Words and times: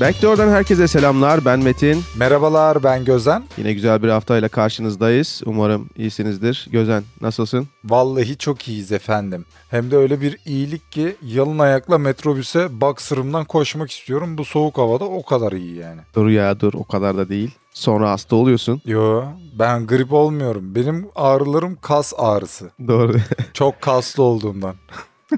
Backdoor'dan 0.00 0.48
herkese 0.48 0.88
selamlar. 0.88 1.44
Ben 1.44 1.58
Metin. 1.60 2.02
Merhabalar 2.16 2.82
ben 2.82 3.04
Gözen. 3.04 3.44
Yine 3.58 3.72
güzel 3.72 4.02
bir 4.02 4.08
haftayla 4.08 4.48
karşınızdayız. 4.48 5.42
Umarım 5.46 5.88
iyisinizdir. 5.96 6.68
Gözen 6.70 7.02
nasılsın? 7.20 7.68
Vallahi 7.84 8.36
çok 8.38 8.68
iyiyiz 8.68 8.92
efendim. 8.92 9.44
Hem 9.70 9.90
de 9.90 9.96
öyle 9.96 10.20
bir 10.20 10.38
iyilik 10.46 10.92
ki 10.92 11.16
yalın 11.22 11.58
ayakla 11.58 11.98
metrobüse 11.98 12.80
boxer'ımdan 12.80 13.44
koşmak 13.44 13.90
istiyorum. 13.90 14.38
Bu 14.38 14.44
soğuk 14.44 14.78
havada 14.78 15.04
o 15.04 15.24
kadar 15.24 15.52
iyi 15.52 15.76
yani. 15.76 16.00
Dur 16.14 16.28
ya 16.28 16.60
dur 16.60 16.74
o 16.74 16.84
kadar 16.84 17.16
da 17.16 17.28
değil. 17.28 17.50
Sonra 17.72 18.10
hasta 18.10 18.36
oluyorsun. 18.36 18.82
Yo 18.84 19.22
ben 19.58 19.86
grip 19.86 20.12
olmuyorum. 20.12 20.74
Benim 20.74 21.06
ağrılarım 21.14 21.76
kas 21.80 22.12
ağrısı. 22.18 22.70
Doğru. 22.88 23.16
Çok 23.52 23.80
kaslı 23.80 24.22
olduğumdan. 24.22 24.74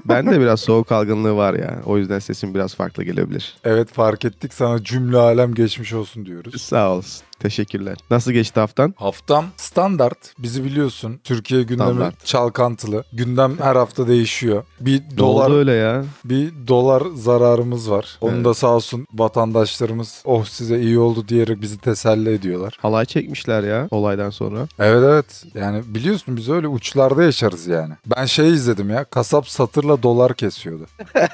Ben 0.05 0.31
de 0.31 0.39
biraz 0.39 0.59
soğuk 0.59 0.91
algınlığı 0.91 1.35
var 1.35 1.53
ya. 1.53 1.81
O 1.85 1.97
yüzden 1.97 2.19
sesim 2.19 2.53
biraz 2.53 2.75
farklı 2.75 3.03
gelebilir. 3.03 3.55
Evet 3.63 3.91
fark 3.91 4.25
ettik 4.25 4.53
sana 4.53 4.83
cümle 4.83 5.17
alem 5.17 5.53
geçmiş 5.53 5.93
olsun 5.93 6.25
diyoruz. 6.25 6.61
Sağ 6.61 6.91
olsun. 6.91 7.26
Teşekkürler. 7.39 7.97
Nasıl 8.11 8.31
geçti 8.31 8.59
haftan? 8.59 8.93
Haftam 8.97 9.45
standart. 9.57 10.17
Bizi 10.39 10.63
biliyorsun. 10.63 11.19
Türkiye 11.23 11.63
gündemi 11.63 11.89
Standart. 11.89 12.25
çalkantılı. 12.25 13.03
Gündem 13.13 13.57
her 13.61 13.75
hafta 13.75 14.07
değişiyor. 14.07 14.63
Bir 14.79 15.01
Ne 15.01 15.17
dolar 15.17 15.51
öyle 15.57 15.73
ya? 15.73 16.03
bir 16.25 16.53
dolar 16.67 17.03
zararımız 17.15 17.91
var. 17.91 18.17
Onu 18.21 18.35
Evet. 18.35 18.45
da 18.45 18.53
sağ 18.53 18.67
olsun 18.67 19.07
vatandaşlarımız 19.13 20.21
oh 20.25 20.45
size 20.45 20.79
iyi 20.79 20.99
oldu 20.99 21.27
diyerek 21.27 21.61
bizi 21.61 21.77
teselli 21.77 22.29
ediyorlar. 22.33 22.77
Halay 22.81 23.05
çekmişler 23.05 23.63
ya 23.63 23.87
olaydan 23.91 24.29
sonra. 24.29 24.67
Evet 24.79 25.03
evet. 25.03 25.43
Yani 25.55 25.81
biliyorsun 25.87 26.37
biz 26.37 26.49
öyle 26.49 26.67
uçlarda 26.67 27.23
yaşarız 27.23 27.67
yani. 27.67 27.93
Ben 28.05 28.25
şey 28.25 28.53
izledim 28.53 28.89
ya. 28.89 29.03
Kasap 29.03 29.49
satırla 29.49 30.03
dolar 30.03 30.33
kesiyordu. 30.33 30.85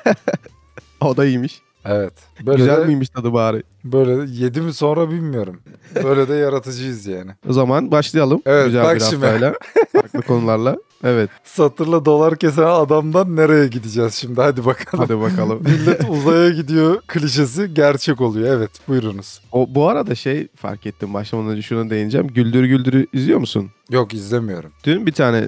O 1.02 1.18
da 1.18 1.26
iyiymiş. 1.26 1.62
Evet. 1.86 2.14
Böyle 2.46 2.58
Güzel 2.58 2.82
de, 2.82 2.86
miymiş 2.86 3.10
tadı 3.10 3.34
bari? 3.34 3.64
Böyle 3.84 4.18
de 4.18 4.32
yedi 4.32 4.62
mi 4.62 4.74
sonra 4.74 5.10
bilmiyorum. 5.10 5.60
Böyle 6.04 6.28
de 6.28 6.34
yaratıcıyız 6.36 7.06
yani. 7.06 7.32
O 7.50 7.54
zaman 7.54 7.92
başlayalım. 7.92 8.42
Evet, 8.46 8.66
Güzel 8.66 8.84
bak 8.84 8.96
bir 8.96 9.00
şimdi. 9.00 9.26
haftayla. 9.26 9.54
farklı 9.94 10.22
konularla. 10.28 10.78
Evet. 11.04 11.30
Satırla 11.44 12.06
dolar 12.06 12.36
kesen 12.36 12.64
adamdan 12.64 13.36
nereye 13.36 13.68
gideceğiz 13.68 14.14
şimdi? 14.14 14.42
Hadi 14.42 14.66
bakalım. 14.66 15.06
Hadi 15.08 15.20
bakalım. 15.22 15.62
Millet 15.66 16.10
uzaya 16.10 16.50
gidiyor 16.50 17.02
klişesi 17.08 17.74
gerçek 17.74 18.22
oluyor. 18.22 18.58
Evet 18.58 18.72
buyurunuz. 18.88 19.42
O, 19.52 19.68
bu 19.76 19.90
arada 19.90 20.16
şey 20.16 20.48
fark 20.56 20.86
ettim 20.86 21.14
başlamadan 21.14 21.52
önce 21.52 21.62
şuna 21.62 21.90
değineceğim. 21.90 22.28
Güldür 22.28 22.64
Güldür'ü 22.66 23.08
izliyor 23.14 23.40
musun? 23.40 23.72
Yok 23.90 24.14
izlemiyorum. 24.14 24.72
Dün 24.84 25.06
bir 25.06 25.12
tane 25.12 25.48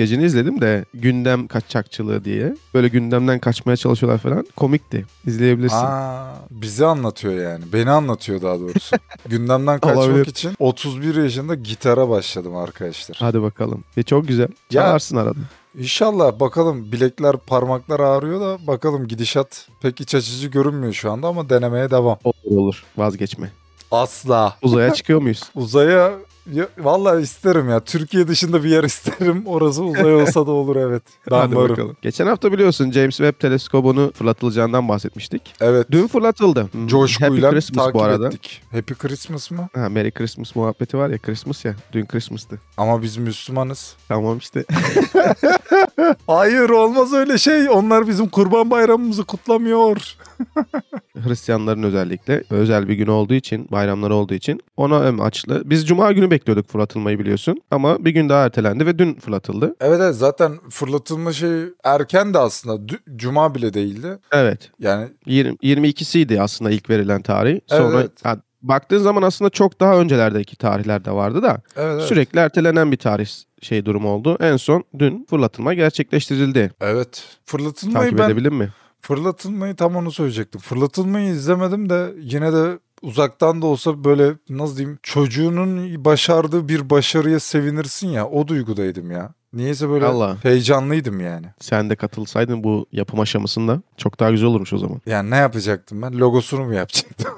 skecini 0.00 0.24
izledim 0.24 0.60
de 0.60 0.84
gündem 0.94 1.46
kaçakçılığı 1.46 2.24
diye. 2.24 2.56
Böyle 2.74 2.88
gündemden 2.88 3.38
kaçmaya 3.38 3.76
çalışıyorlar 3.76 4.18
falan. 4.18 4.46
Komikti. 4.56 5.06
İzleyebilirsin. 5.26 5.76
Aa, 5.76 6.34
bizi 6.50 6.86
anlatıyor 6.86 7.34
yani. 7.34 7.64
Beni 7.72 7.90
anlatıyor 7.90 8.42
daha 8.42 8.60
doğrusu. 8.60 8.96
Gündemden 9.28 9.78
kaçmak 9.78 9.98
Olabilir. 10.04 10.26
için 10.26 10.52
31 10.58 11.14
yaşında 11.22 11.54
gitara 11.54 12.08
başladım 12.08 12.56
arkadaşlar. 12.56 13.16
Hadi 13.20 13.42
bakalım. 13.42 13.84
Ve 13.96 14.02
çok 14.02 14.28
güzel. 14.28 14.48
Çalarsın 14.70 15.16
arada. 15.16 15.38
İnşallah 15.78 16.40
bakalım 16.40 16.92
bilekler 16.92 17.36
parmaklar 17.36 18.00
ağrıyor 18.00 18.40
da 18.40 18.66
bakalım 18.66 19.08
gidişat 19.08 19.68
pek 19.82 20.00
iç 20.00 20.14
açıcı 20.14 20.48
görünmüyor 20.48 20.92
şu 20.92 21.12
anda 21.12 21.28
ama 21.28 21.50
denemeye 21.50 21.90
devam. 21.90 22.18
Olur 22.24 22.56
olur. 22.56 22.84
Vazgeçme. 22.96 23.50
Asla. 23.90 24.56
Uzaya 24.62 24.94
çıkıyor 24.94 25.22
muyuz? 25.22 25.42
Uzaya 25.54 26.12
ya, 26.52 26.68
vallahi 26.78 27.22
isterim 27.22 27.68
ya. 27.70 27.80
Türkiye 27.80 28.28
dışında 28.28 28.64
bir 28.64 28.68
yer 28.68 28.84
isterim. 28.90 29.42
Orası 29.46 29.84
uzay 29.84 30.14
olsa 30.14 30.46
da 30.46 30.50
olur 30.50 30.76
evet. 30.76 31.02
Ben 31.30 31.36
Hadi 31.38 31.56
varım. 31.56 31.68
bakalım. 31.70 31.96
Geçen 32.02 32.26
hafta 32.26 32.52
biliyorsun 32.52 32.90
James 32.92 33.16
Webb 33.16 33.40
teleskobunu 33.40 34.12
fırlatılacağından 34.14 34.88
bahsetmiştik. 34.88 35.54
Evet. 35.60 35.86
Dün 35.90 36.06
fırlatıldı. 36.06 36.68
Coşkuyla 36.86 37.48
Happy 37.48 37.56
Christmas 37.56 37.84
takip 37.84 37.94
bu 37.94 38.02
arada. 38.02 38.26
ettik. 38.26 38.62
Happy 38.72 38.94
Christmas 38.94 39.50
mı? 39.50 39.68
Ha, 39.74 39.88
Merry 39.88 40.10
Christmas 40.10 40.56
muhabbeti 40.56 40.98
var 40.98 41.08
ya 41.10 41.18
Christmas 41.18 41.64
ya. 41.64 41.74
Dün 41.92 42.06
Christmas'tı. 42.06 42.60
Ama 42.76 43.02
biz 43.02 43.16
Müslümanız. 43.16 43.96
Tamam 44.08 44.38
işte. 44.38 44.64
Hayır 46.26 46.70
olmaz 46.70 47.12
öyle 47.12 47.38
şey. 47.38 47.68
Onlar 47.70 48.08
bizim 48.08 48.28
kurban 48.28 48.70
bayramımızı 48.70 49.24
kutlamıyor. 49.24 50.16
Hristiyanların 51.28 51.82
özellikle 51.82 52.44
özel 52.50 52.88
bir 52.88 52.94
gün 52.94 53.06
olduğu 53.06 53.34
için, 53.34 53.68
bayramları 53.70 54.14
olduğu 54.14 54.34
için 54.34 54.60
ona 54.76 55.00
ön 55.00 55.18
açlı. 55.18 55.62
Biz 55.64 55.88
cuma 55.88 56.12
günü 56.12 56.30
bekliyorduk 56.30 56.68
fırlatılmayı 56.68 57.18
biliyorsun 57.18 57.62
ama 57.70 58.04
bir 58.04 58.10
gün 58.10 58.28
daha 58.28 58.44
ertelendi 58.44 58.86
ve 58.86 58.98
dün 58.98 59.14
fırlatıldı. 59.14 59.76
Evet 59.80 60.00
evet 60.00 60.14
zaten 60.14 60.58
fırlatılma 60.70 61.32
şey 61.32 61.62
erken 61.84 62.34
de 62.34 62.38
aslında. 62.38 62.94
Cuma 63.16 63.54
bile 63.54 63.74
değildi. 63.74 64.18
Evet. 64.32 64.70
Yani 64.78 65.08
20, 65.26 65.56
22'siydi 65.56 66.40
aslında 66.40 66.70
ilk 66.70 66.90
verilen 66.90 67.22
tarih. 67.22 67.60
Sonra 67.66 68.00
Evet. 68.00 68.10
ha, 68.22 68.36
baktığın 68.62 68.98
zaman 68.98 69.22
aslında 69.22 69.50
çok 69.50 69.80
daha 69.80 69.96
öncelerdeki 69.98 70.56
tarihler 70.56 71.04
de 71.04 71.10
vardı 71.10 71.42
da 71.42 71.62
evet 71.76 71.92
evet. 71.92 72.02
sürekli 72.02 72.38
ertelenen 72.38 72.92
bir 72.92 72.96
tarih 72.96 73.28
şey 73.62 73.84
durumu 73.84 74.08
oldu. 74.08 74.36
En 74.40 74.56
son 74.56 74.84
dün 74.98 75.26
fırlatılma 75.30 75.74
gerçekleştirildi. 75.74 76.70
Evet. 76.80 77.24
Fırlatılmayı 77.44 78.04
Takip 78.04 78.18
ben 78.18 78.26
edebilir 78.26 78.52
mi? 78.52 78.68
Fırlatılmayı 79.00 79.76
tam 79.76 79.96
onu 79.96 80.12
söyleyecektim. 80.12 80.60
Fırlatılmayı 80.60 81.26
izlemedim 81.32 81.90
de 81.90 82.12
yine 82.20 82.52
de 82.52 82.78
uzaktan 83.02 83.62
da 83.62 83.66
olsa 83.66 84.04
böyle 84.04 84.32
nasıl 84.48 84.76
diyeyim 84.76 84.98
çocuğunun 85.02 86.04
başardığı 86.04 86.68
bir 86.68 86.90
başarıya 86.90 87.40
sevinirsin 87.40 88.08
ya 88.08 88.26
o 88.28 88.48
duygudaydım 88.48 89.10
ya. 89.10 89.34
Niyeyse 89.52 89.88
böyle 89.88 90.04
Allah. 90.06 90.36
heyecanlıydım 90.42 91.20
yani. 91.20 91.46
Sen 91.60 91.90
de 91.90 91.96
katılsaydın 91.96 92.64
bu 92.64 92.86
yapım 92.92 93.20
aşamasında 93.20 93.82
çok 93.96 94.20
daha 94.20 94.30
güzel 94.30 94.48
olurmuş 94.48 94.72
o 94.72 94.78
zaman. 94.78 95.00
Yani 95.06 95.30
ne 95.30 95.36
yapacaktım 95.36 96.02
ben? 96.02 96.18
Logosunu 96.18 96.64
mu 96.64 96.74
yapacaktım? 96.74 97.34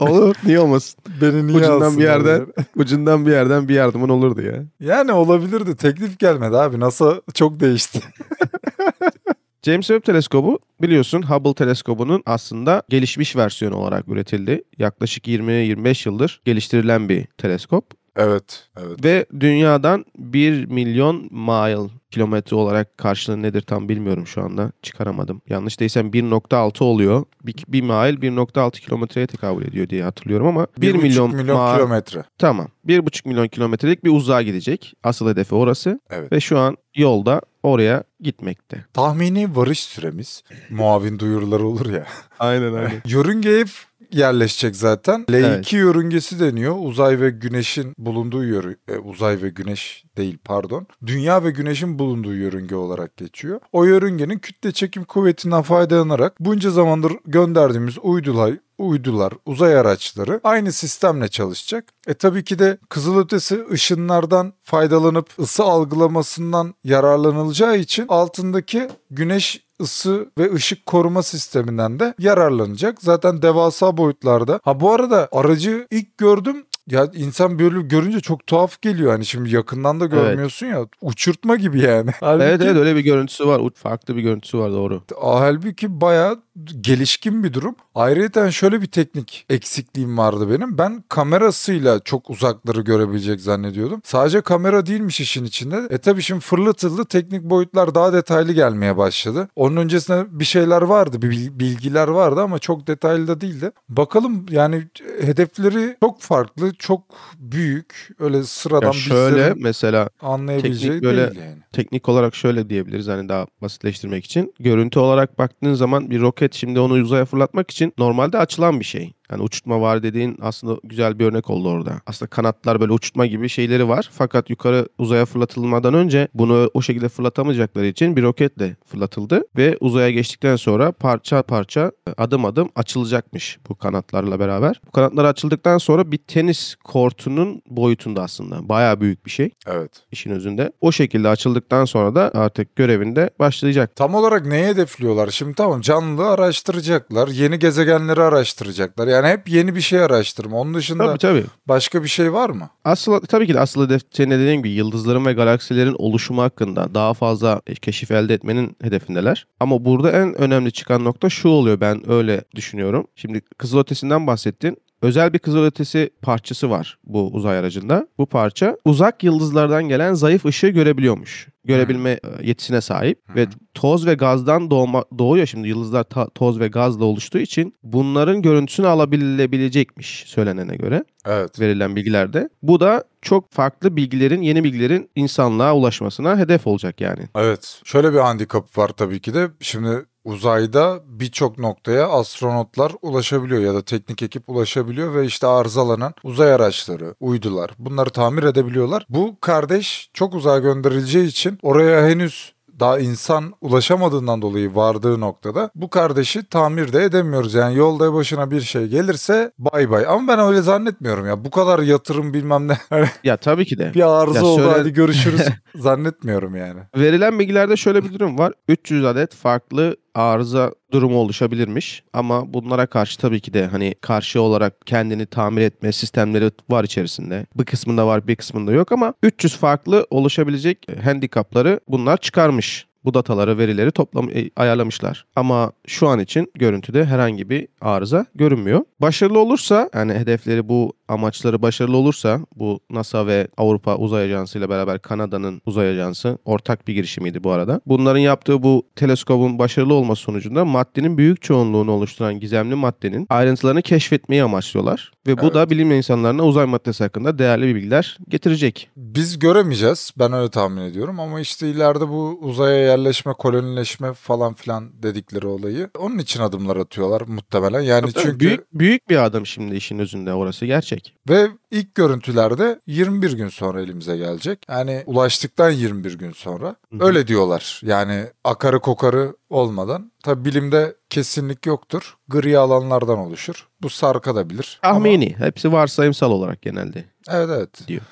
Olur. 0.00 0.34
Niye 0.44 0.60
olmasın? 0.60 1.00
Beni 1.20 1.46
niye 1.46 1.58
Ucundan 1.58 1.98
bir 1.98 2.02
yerden. 2.02 2.32
yani? 2.32 2.46
Ucundan 2.76 3.26
bir 3.26 3.30
yerden 3.30 3.68
bir 3.68 3.74
yardımın 3.74 4.08
olurdu 4.08 4.42
ya. 4.42 4.62
Yani 4.80 5.12
olabilirdi. 5.12 5.76
Teklif 5.76 6.18
gelmedi 6.18 6.56
abi. 6.56 6.80
NASA 6.80 7.22
çok 7.34 7.60
değişti. 7.60 8.00
James 9.64 9.86
Webb 9.86 10.04
teleskobu 10.06 10.58
biliyorsun 10.82 11.22
Hubble 11.22 11.54
teleskobunun 11.54 12.22
aslında 12.26 12.82
gelişmiş 12.88 13.36
versiyonu 13.36 13.76
olarak 13.76 14.08
üretildi. 14.08 14.62
Yaklaşık 14.78 15.28
20-25 15.28 16.08
yıldır 16.08 16.40
geliştirilen 16.44 17.08
bir 17.08 17.26
teleskop. 17.38 17.84
evet. 18.16 18.68
Evet. 18.80 19.04
Ve 19.04 19.26
dünyadan 19.40 20.04
1 20.18 20.64
milyon 20.66 21.16
mile 21.30 21.90
kilometre 22.10 22.56
olarak 22.56 22.98
karşılığı 22.98 23.42
nedir 23.42 23.60
tam 23.62 23.88
bilmiyorum 23.88 24.26
şu 24.26 24.42
anda. 24.42 24.72
Çıkaramadım. 24.82 25.42
Yanlış 25.48 25.80
değilsem 25.80 26.10
1.6 26.10 26.84
oluyor. 26.84 27.24
1, 27.44 27.54
bir 27.68 27.80
mile 27.82 27.92
1.6 27.92 28.70
kilometreye 28.80 29.26
tekabül 29.26 29.66
ediyor 29.68 29.88
diye 29.88 30.02
hatırlıyorum 30.02 30.46
ama 30.46 30.66
1 30.76 30.82
Bir 30.82 30.88
buçuk 30.94 31.02
milyon, 31.02 31.34
milyon 31.34 31.60
mile 31.62 31.74
kilometre. 31.76 32.24
tamam. 32.38 32.68
1.5 32.86 33.28
milyon 33.28 33.48
kilometrelik 33.48 34.04
bir 34.04 34.10
uzağa 34.10 34.42
gidecek. 34.42 34.94
Asıl 35.02 35.28
hedefi 35.28 35.54
orası 35.54 36.00
Evet. 36.10 36.32
ve 36.32 36.40
şu 36.40 36.58
an 36.58 36.76
yolda 36.96 37.40
oraya 37.62 38.04
gitmekte. 38.20 38.84
Tahmini 38.92 39.56
varış 39.56 39.80
süremiz 39.80 40.42
muavin 40.70 41.18
duyuruları 41.18 41.66
olur 41.66 41.90
ya. 41.90 42.06
Aynen 42.38 42.72
aynen. 42.72 43.02
Yörüngeye 43.06 43.64
yerleşecek 44.12 44.76
zaten. 44.76 45.20
L2 45.28 45.46
Evet. 45.46 45.72
yörüngesi 45.72 46.40
deniyor. 46.40 46.76
Uzay 46.78 47.20
ve 47.20 47.30
güneşin 47.30 47.94
bulunduğu 47.98 48.44
yörü 48.44 48.76
e, 48.88 48.98
uzay 48.98 49.42
ve 49.42 49.48
güneş 49.48 50.04
değil 50.16 50.38
pardon. 50.44 50.86
Dünya 51.06 51.44
ve 51.44 51.50
güneşin 51.50 51.98
bulunduğu 51.98 52.34
yörünge 52.34 52.74
olarak 52.74 53.16
geçiyor. 53.16 53.60
O 53.72 53.84
yörüngenin 53.84 54.38
kütle 54.38 54.72
çekim 54.72 55.04
kuvvetinden 55.04 55.62
faydalanarak 55.62 56.40
bunca 56.40 56.70
zamandır 56.70 57.12
gönderdiğimiz 57.26 57.98
uydular 58.02 58.54
uydular, 58.82 59.32
uzay 59.46 59.76
araçları 59.76 60.40
aynı 60.44 60.72
sistemle 60.72 61.28
çalışacak. 61.28 61.84
E 62.06 62.14
tabii 62.14 62.44
ki 62.44 62.58
de 62.58 62.78
kızılötesi 62.88 63.64
ışınlardan 63.72 64.52
faydalanıp 64.64 65.38
ısı 65.38 65.62
algılamasından 65.64 66.74
yararlanılacağı 66.84 67.76
için 67.78 68.04
altındaki 68.08 68.88
güneş 69.10 69.62
ısı 69.80 70.30
ve 70.38 70.52
ışık 70.54 70.86
koruma 70.86 71.22
sisteminden 71.22 72.00
de 72.00 72.14
yararlanacak. 72.18 73.02
Zaten 73.02 73.42
devasa 73.42 73.96
boyutlarda. 73.96 74.60
Ha 74.64 74.80
bu 74.80 74.92
arada 74.92 75.28
aracı 75.32 75.86
ilk 75.90 76.18
gördüm 76.18 76.64
ya 76.90 77.08
insan 77.14 77.58
böyle 77.58 77.80
görünce 77.80 78.20
çok 78.20 78.46
tuhaf 78.46 78.82
geliyor. 78.82 79.12
Hani 79.12 79.26
şimdi 79.26 79.54
yakından 79.54 80.00
da 80.00 80.06
görmüyorsun 80.06 80.66
ya. 80.66 80.86
Uçurtma 81.00 81.56
gibi 81.56 81.80
yani. 81.80 82.10
Halbuki, 82.20 82.44
Evet 82.44 82.62
evet 82.62 82.76
öyle 82.76 82.96
bir 82.96 83.00
görüntüsü 83.00 83.46
var. 83.46 83.60
Farklı 83.74 84.16
bir 84.16 84.22
görüntüsü 84.22 84.58
var 84.58 84.70
doğru. 84.70 85.02
Halbuki 85.20 86.00
bayağı 86.00 86.42
gelişkin 86.80 87.44
bir 87.44 87.52
durum. 87.52 87.74
Ayrıca 87.94 88.50
şöyle 88.50 88.82
bir 88.82 88.86
teknik 88.86 89.46
eksikliğim 89.50 90.18
vardı 90.18 90.50
benim. 90.50 90.78
Ben 90.78 91.04
kamerasıyla 91.08 92.00
çok 92.00 92.30
uzakları 92.30 92.80
görebilecek 92.80 93.40
zannediyordum. 93.40 94.00
Sadece 94.04 94.40
kamera 94.40 94.86
değilmiş 94.86 95.20
işin 95.20 95.44
içinde. 95.44 95.86
E 95.90 95.98
tabii 95.98 96.22
şimdi 96.22 96.40
fırlatıldı. 96.40 97.04
Teknik 97.04 97.42
boyutlar 97.42 97.94
daha 97.94 98.12
detaylı 98.12 98.52
gelmeye 98.52 98.96
başladı. 98.96 99.48
Onun 99.56 99.76
öncesinde 99.76 100.26
bir 100.40 100.44
şeyler 100.44 100.82
vardı. 100.82 101.22
Bir 101.22 101.30
bil- 101.30 101.58
bilgiler 101.58 102.08
vardı 102.08 102.40
ama 102.40 102.58
çok 102.58 102.86
detaylı 102.86 103.28
da 103.28 103.40
değildi. 103.40 103.70
Bakalım 103.88 104.46
yani 104.50 104.84
hedefleri 105.20 105.96
çok 106.02 106.20
farklı, 106.20 106.74
çok 106.74 107.02
büyük. 107.38 108.08
Öyle 108.20 108.42
sıradan 108.42 108.86
Ya 108.86 108.92
şöyle 108.92 109.54
mesela 109.56 110.08
anlayabileceği 110.22 110.92
teknik 110.92 111.04
böyle- 111.04 111.34
değil 111.34 111.46
yani. 111.46 111.58
teknik 111.72 112.08
olarak 112.08 112.34
şöyle 112.34 112.68
diyebiliriz 112.70 113.08
hani 113.08 113.28
daha 113.28 113.46
basitleştirmek 113.62 114.24
için. 114.24 114.54
Görüntü 114.60 114.98
olarak 114.98 115.38
baktığın 115.38 115.74
zaman 115.74 116.10
bir 116.10 116.20
roket 116.20 116.41
roket 116.42 116.54
şimdi 116.54 116.80
onu 116.80 116.92
uzaya 116.94 117.24
fırlatmak 117.24 117.70
için 117.70 117.92
normalde 117.98 118.38
açılan 118.38 118.80
bir 118.80 118.84
şey. 118.84 119.12
Yani 119.32 119.42
uçurtma 119.42 119.80
var 119.80 120.02
dediğin 120.02 120.38
aslında 120.42 120.76
güzel 120.84 121.18
bir 121.18 121.24
örnek 121.26 121.50
oldu 121.50 121.68
orada. 121.68 122.00
Aslında 122.06 122.30
kanatlar 122.30 122.80
böyle 122.80 122.92
uçurtma 122.92 123.26
gibi 123.26 123.48
şeyleri 123.48 123.88
var. 123.88 124.10
Fakat 124.12 124.50
yukarı 124.50 124.88
uzaya 124.98 125.24
fırlatılmadan 125.26 125.94
önce 125.94 126.28
bunu 126.34 126.70
o 126.74 126.82
şekilde 126.82 127.08
fırlatamayacakları 127.08 127.86
için 127.86 128.16
bir 128.16 128.22
roketle 128.22 128.76
fırlatıldı. 128.86 129.44
Ve 129.56 129.76
uzaya 129.80 130.10
geçtikten 130.10 130.56
sonra 130.56 130.92
parça 130.92 131.42
parça 131.42 131.92
adım 132.18 132.44
adım 132.44 132.70
açılacakmış 132.76 133.58
bu 133.68 133.74
kanatlarla 133.74 134.40
beraber. 134.40 134.80
Bu 134.86 134.90
kanatlar 134.90 135.24
açıldıktan 135.24 135.78
sonra 135.78 136.12
bir 136.12 136.18
tenis 136.18 136.74
kortunun 136.74 137.62
boyutunda 137.66 138.22
aslında. 138.22 138.68
Bayağı 138.68 139.00
büyük 139.00 139.26
bir 139.26 139.30
şey 139.30 139.50
Evet. 139.66 139.90
işin 140.12 140.30
özünde. 140.30 140.72
O 140.80 140.92
şekilde 140.92 141.28
açıldıktan 141.28 141.84
sonra 141.84 142.14
da 142.14 142.30
artık 142.34 142.76
görevinde 142.76 143.30
başlayacak. 143.38 143.96
Tam 143.96 144.14
olarak 144.14 144.46
neye 144.46 144.66
hedefliyorlar? 144.66 145.28
Şimdi 145.30 145.54
tamam 145.54 145.80
canlı 145.80 146.28
araştıracaklar. 146.30 147.28
Yeni 147.28 147.58
gezegenleri 147.58 148.22
araştıracaklar. 148.22 149.08
Yani 149.08 149.21
hep 149.28 149.48
yeni 149.48 149.74
bir 149.74 149.80
şey 149.80 150.00
araştırma. 150.00 150.56
Onun 150.56 150.74
dışında 150.74 151.06
Tabii 151.06 151.18
tabii. 151.18 151.44
başka 151.68 152.02
bir 152.02 152.08
şey 152.08 152.32
var 152.32 152.50
mı? 152.50 152.70
Asıl 152.84 153.20
tabii 153.20 153.46
ki 153.46 153.54
de 153.54 153.60
asıl 153.60 153.84
hedef 153.86 154.02
senin 154.10 154.30
de 154.30 154.38
dediğin 154.38 154.58
gibi 154.58 154.70
yıldızların 154.70 155.26
ve 155.26 155.32
galaksilerin 155.32 155.94
oluşumu 155.98 156.42
hakkında 156.42 156.94
daha 156.94 157.14
fazla 157.14 157.60
keşif 157.82 158.10
elde 158.10 158.34
etmenin 158.34 158.76
hedefindeler. 158.82 159.46
Ama 159.60 159.84
burada 159.84 160.10
en 160.10 160.34
önemli 160.40 160.72
çıkan 160.72 161.04
nokta 161.04 161.30
şu 161.30 161.48
oluyor 161.48 161.80
ben 161.80 162.10
öyle 162.10 162.44
düşünüyorum. 162.54 163.06
Şimdi 163.16 163.40
kızılötesinden 163.58 164.26
bahsettin. 164.26 164.76
Özel 165.02 165.32
bir 165.32 165.38
kızılötesi 165.38 166.10
parçası 166.22 166.70
var 166.70 166.98
bu 167.04 167.30
uzay 167.32 167.58
aracında. 167.58 168.06
Bu 168.18 168.26
parça 168.26 168.76
uzak 168.84 169.24
yıldızlardan 169.24 169.88
gelen 169.88 170.14
zayıf 170.14 170.44
ışığı 170.46 170.68
görebiliyormuş. 170.68 171.48
Görebilme 171.64 172.10
e, 172.10 172.18
yetisine 172.42 172.80
sahip 172.80 173.18
ve 173.36 173.46
toz 173.74 174.06
ve 174.06 174.14
gazdan 174.14 174.70
doğma, 174.70 175.04
doğuyor 175.18 175.46
şimdi 175.46 175.68
yıldızlar 175.68 176.04
ta- 176.04 176.28
toz 176.34 176.60
ve 176.60 176.68
gazla 176.68 177.04
oluştuğu 177.04 177.38
için 177.38 177.74
bunların 177.82 178.42
görüntüsünü 178.42 178.86
alabilecekmiş 178.86 180.24
söylenene 180.26 180.76
göre 180.76 181.04
Evet. 181.26 181.60
verilen 181.60 181.96
bilgilerde. 181.96 182.48
Bu 182.62 182.80
da 182.80 183.04
çok 183.22 183.52
farklı 183.52 183.96
bilgilerin, 183.96 184.42
yeni 184.42 184.64
bilgilerin 184.64 185.10
insanlığa 185.16 185.74
ulaşmasına 185.76 186.38
hedef 186.38 186.66
olacak 186.66 187.00
yani. 187.00 187.28
Evet. 187.36 187.80
Şöyle 187.84 188.12
bir 188.12 188.18
handikap 188.18 188.78
var 188.78 188.88
tabii 188.88 189.20
ki 189.20 189.34
de. 189.34 189.48
Şimdi 189.60 190.04
uzayda 190.24 191.00
birçok 191.06 191.58
noktaya 191.58 192.08
astronotlar 192.08 192.92
ulaşabiliyor 193.02 193.60
ya 193.62 193.74
da 193.74 193.82
teknik 193.82 194.22
ekip 194.22 194.48
ulaşabiliyor 194.48 195.14
ve 195.14 195.24
işte 195.26 195.46
arızalanan 195.46 196.14
uzay 196.22 196.52
araçları, 196.54 197.14
uydular 197.20 197.70
bunları 197.78 198.10
tamir 198.10 198.42
edebiliyorlar. 198.42 199.06
Bu 199.08 199.36
kardeş 199.40 200.10
çok 200.14 200.34
uzağa 200.34 200.58
gönderileceği 200.58 201.26
için 201.26 201.58
oraya 201.62 202.06
henüz 202.08 202.52
daha 202.80 202.98
insan 202.98 203.52
ulaşamadığından 203.60 204.42
dolayı 204.42 204.74
vardığı 204.74 205.20
noktada 205.20 205.70
bu 205.74 205.90
kardeşi 205.90 206.44
tamir 206.44 206.92
de 206.92 207.04
edemiyoruz. 207.04 207.54
Yani 207.54 207.76
yolda 207.76 208.12
başına 208.14 208.50
bir 208.50 208.60
şey 208.60 208.86
gelirse 208.86 209.52
bay 209.58 209.90
bay. 209.90 210.06
Ama 210.08 210.28
ben 210.32 210.38
öyle 210.46 210.62
zannetmiyorum 210.62 211.26
ya. 211.26 211.44
Bu 211.44 211.50
kadar 211.50 211.78
yatırım 211.78 212.34
bilmem 212.34 212.68
ne. 212.68 212.78
Ya 213.24 213.36
tabii 213.36 213.64
ki 213.66 213.78
de. 213.78 213.94
bir 213.94 214.22
arıza 214.22 214.38
Ya 214.38 214.44
oldu 214.44 214.62
söyle- 214.62 214.78
hadi 214.78 214.92
görüşürüz 214.92 215.40
zannetmiyorum 215.76 216.56
yani. 216.56 216.80
Verilen 216.96 217.38
bilgilerde 217.38 217.76
şöyle 217.76 218.04
bir 218.04 218.12
durum 218.14 218.38
var. 218.38 218.52
300 218.68 219.04
adet 219.04 219.34
farklı 219.34 219.96
arıza 220.14 220.72
durumu 220.92 221.16
oluşabilirmiş. 221.16 222.02
Ama 222.12 222.52
bunlara 222.54 222.86
karşı 222.86 223.18
tabii 223.18 223.40
ki 223.40 223.54
de 223.54 223.66
hani 223.66 223.94
karşı 224.00 224.40
olarak 224.42 224.86
kendini 224.86 225.26
tamir 225.26 225.62
etme 225.62 225.92
sistemleri 225.92 226.50
var 226.70 226.84
içerisinde. 226.84 227.46
Bir 227.54 227.64
kısmında 227.64 228.06
var 228.06 228.26
bir 228.28 228.36
kısmında 228.36 228.72
yok 228.72 228.92
ama 228.92 229.14
300 229.22 229.56
farklı 229.56 230.06
oluşabilecek 230.10 230.86
handikapları 231.04 231.80
bunlar 231.88 232.16
çıkarmış. 232.16 232.86
Bu 233.04 233.14
dataları, 233.14 233.58
verileri 233.58 233.90
toplam 233.90 234.28
e, 234.30 234.50
ayarlamışlar. 234.56 235.24
Ama 235.36 235.72
şu 235.86 236.08
an 236.08 236.18
için 236.20 236.52
görüntüde 236.54 237.04
herhangi 237.04 237.50
bir 237.50 237.68
arıza 237.80 238.26
görünmüyor. 238.34 238.80
Başarılı 239.00 239.38
olursa 239.38 239.90
yani 239.94 240.12
hedefleri 240.12 240.68
bu 240.68 240.92
amaçları 241.08 241.62
başarılı 241.62 241.96
olursa 241.96 242.40
bu 242.56 242.80
NASA 242.90 243.26
ve 243.26 243.48
Avrupa 243.56 243.96
Uzay 243.96 244.24
Ajansı 244.24 244.58
ile 244.58 244.68
beraber 244.68 244.98
Kanada'nın 244.98 245.62
uzay 245.66 245.88
ajansı 245.90 246.38
ortak 246.44 246.88
bir 246.88 246.94
girişimiydi 246.94 247.44
bu 247.44 247.50
arada. 247.50 247.80
Bunların 247.86 248.18
yaptığı 248.20 248.62
bu 248.62 248.82
teleskobun 248.96 249.58
başarılı 249.58 249.94
olması 249.94 250.22
sonucunda 250.22 250.64
maddenin 250.64 251.18
büyük 251.18 251.42
çoğunluğunu 251.42 251.92
oluşturan 251.92 252.40
gizemli 252.40 252.74
maddenin 252.74 253.26
ayrıntılarını 253.30 253.82
keşfetmeyi 253.82 254.42
amaçlıyorlar. 254.42 255.12
Ve 255.26 255.38
bu 255.38 255.42
Evet. 255.42 255.54
da 255.54 255.70
bilim 255.70 255.92
insanlarına 255.92 256.44
uzay 256.44 256.66
maddesi 256.66 257.04
hakkında 257.04 257.38
değerli 257.38 257.74
bilgiler 257.74 258.18
getirecek. 258.28 258.90
Biz 258.96 259.38
göremeyeceğiz. 259.38 260.10
Ben 260.18 260.32
öyle 260.32 260.50
tahmin 260.50 260.82
ediyorum 260.82 261.20
ama 261.20 261.40
işte 261.40 261.70
ileride 261.70 262.08
bu 262.08 262.38
uzaya 262.42 262.91
yerleşme, 262.92 263.32
kolonileşme 263.32 264.12
falan 264.12 264.54
filan 264.54 265.02
dedikleri 265.02 265.46
olayı. 265.46 265.90
Onun 265.98 266.18
için 266.18 266.40
adımlar 266.40 266.76
atıyorlar 266.76 267.20
muhtemelen. 267.20 267.80
Yani 267.80 268.12
çünkü 268.12 268.40
büyük 268.40 268.72
büyük 268.74 269.08
bir 269.08 269.24
adım 269.24 269.46
şimdi 269.46 269.76
işin 269.76 269.98
özünde 269.98 270.32
orası 270.32 270.66
gerçek. 270.66 271.14
ve 271.28 271.48
ilk 271.70 271.94
görüntülerde 271.94 272.80
21 272.86 273.32
gün 273.32 273.48
sonra 273.48 273.80
elimize 273.82 274.16
gelecek. 274.16 274.58
Yani 274.68 275.02
ulaştıktan 275.06 275.70
21 275.70 276.18
gün 276.18 276.32
sonra. 276.32 276.66
Hı 276.66 276.96
hı. 276.98 277.04
Öyle 277.06 277.26
diyorlar. 277.26 277.80
Yani 277.84 278.24
akarı 278.44 278.80
kokarı 278.80 279.36
olmadan. 279.50 280.12
Tabi 280.24 280.44
bilimde 280.44 280.94
kesinlik 281.10 281.66
yoktur. 281.66 282.16
Gri 282.28 282.58
alanlardan 282.58 283.18
oluşur. 283.18 283.68
Bu 283.82 283.90
sarkabilir. 283.90 284.80
Ama- 284.82 284.94
Tahmini. 284.94 285.34
Hepsi 285.38 285.72
varsayımsal 285.72 286.30
olarak 286.30 286.62
genelde. 286.62 287.04
Evet 287.30 287.48
evet. 287.56 287.88
Diyor. 287.88 288.02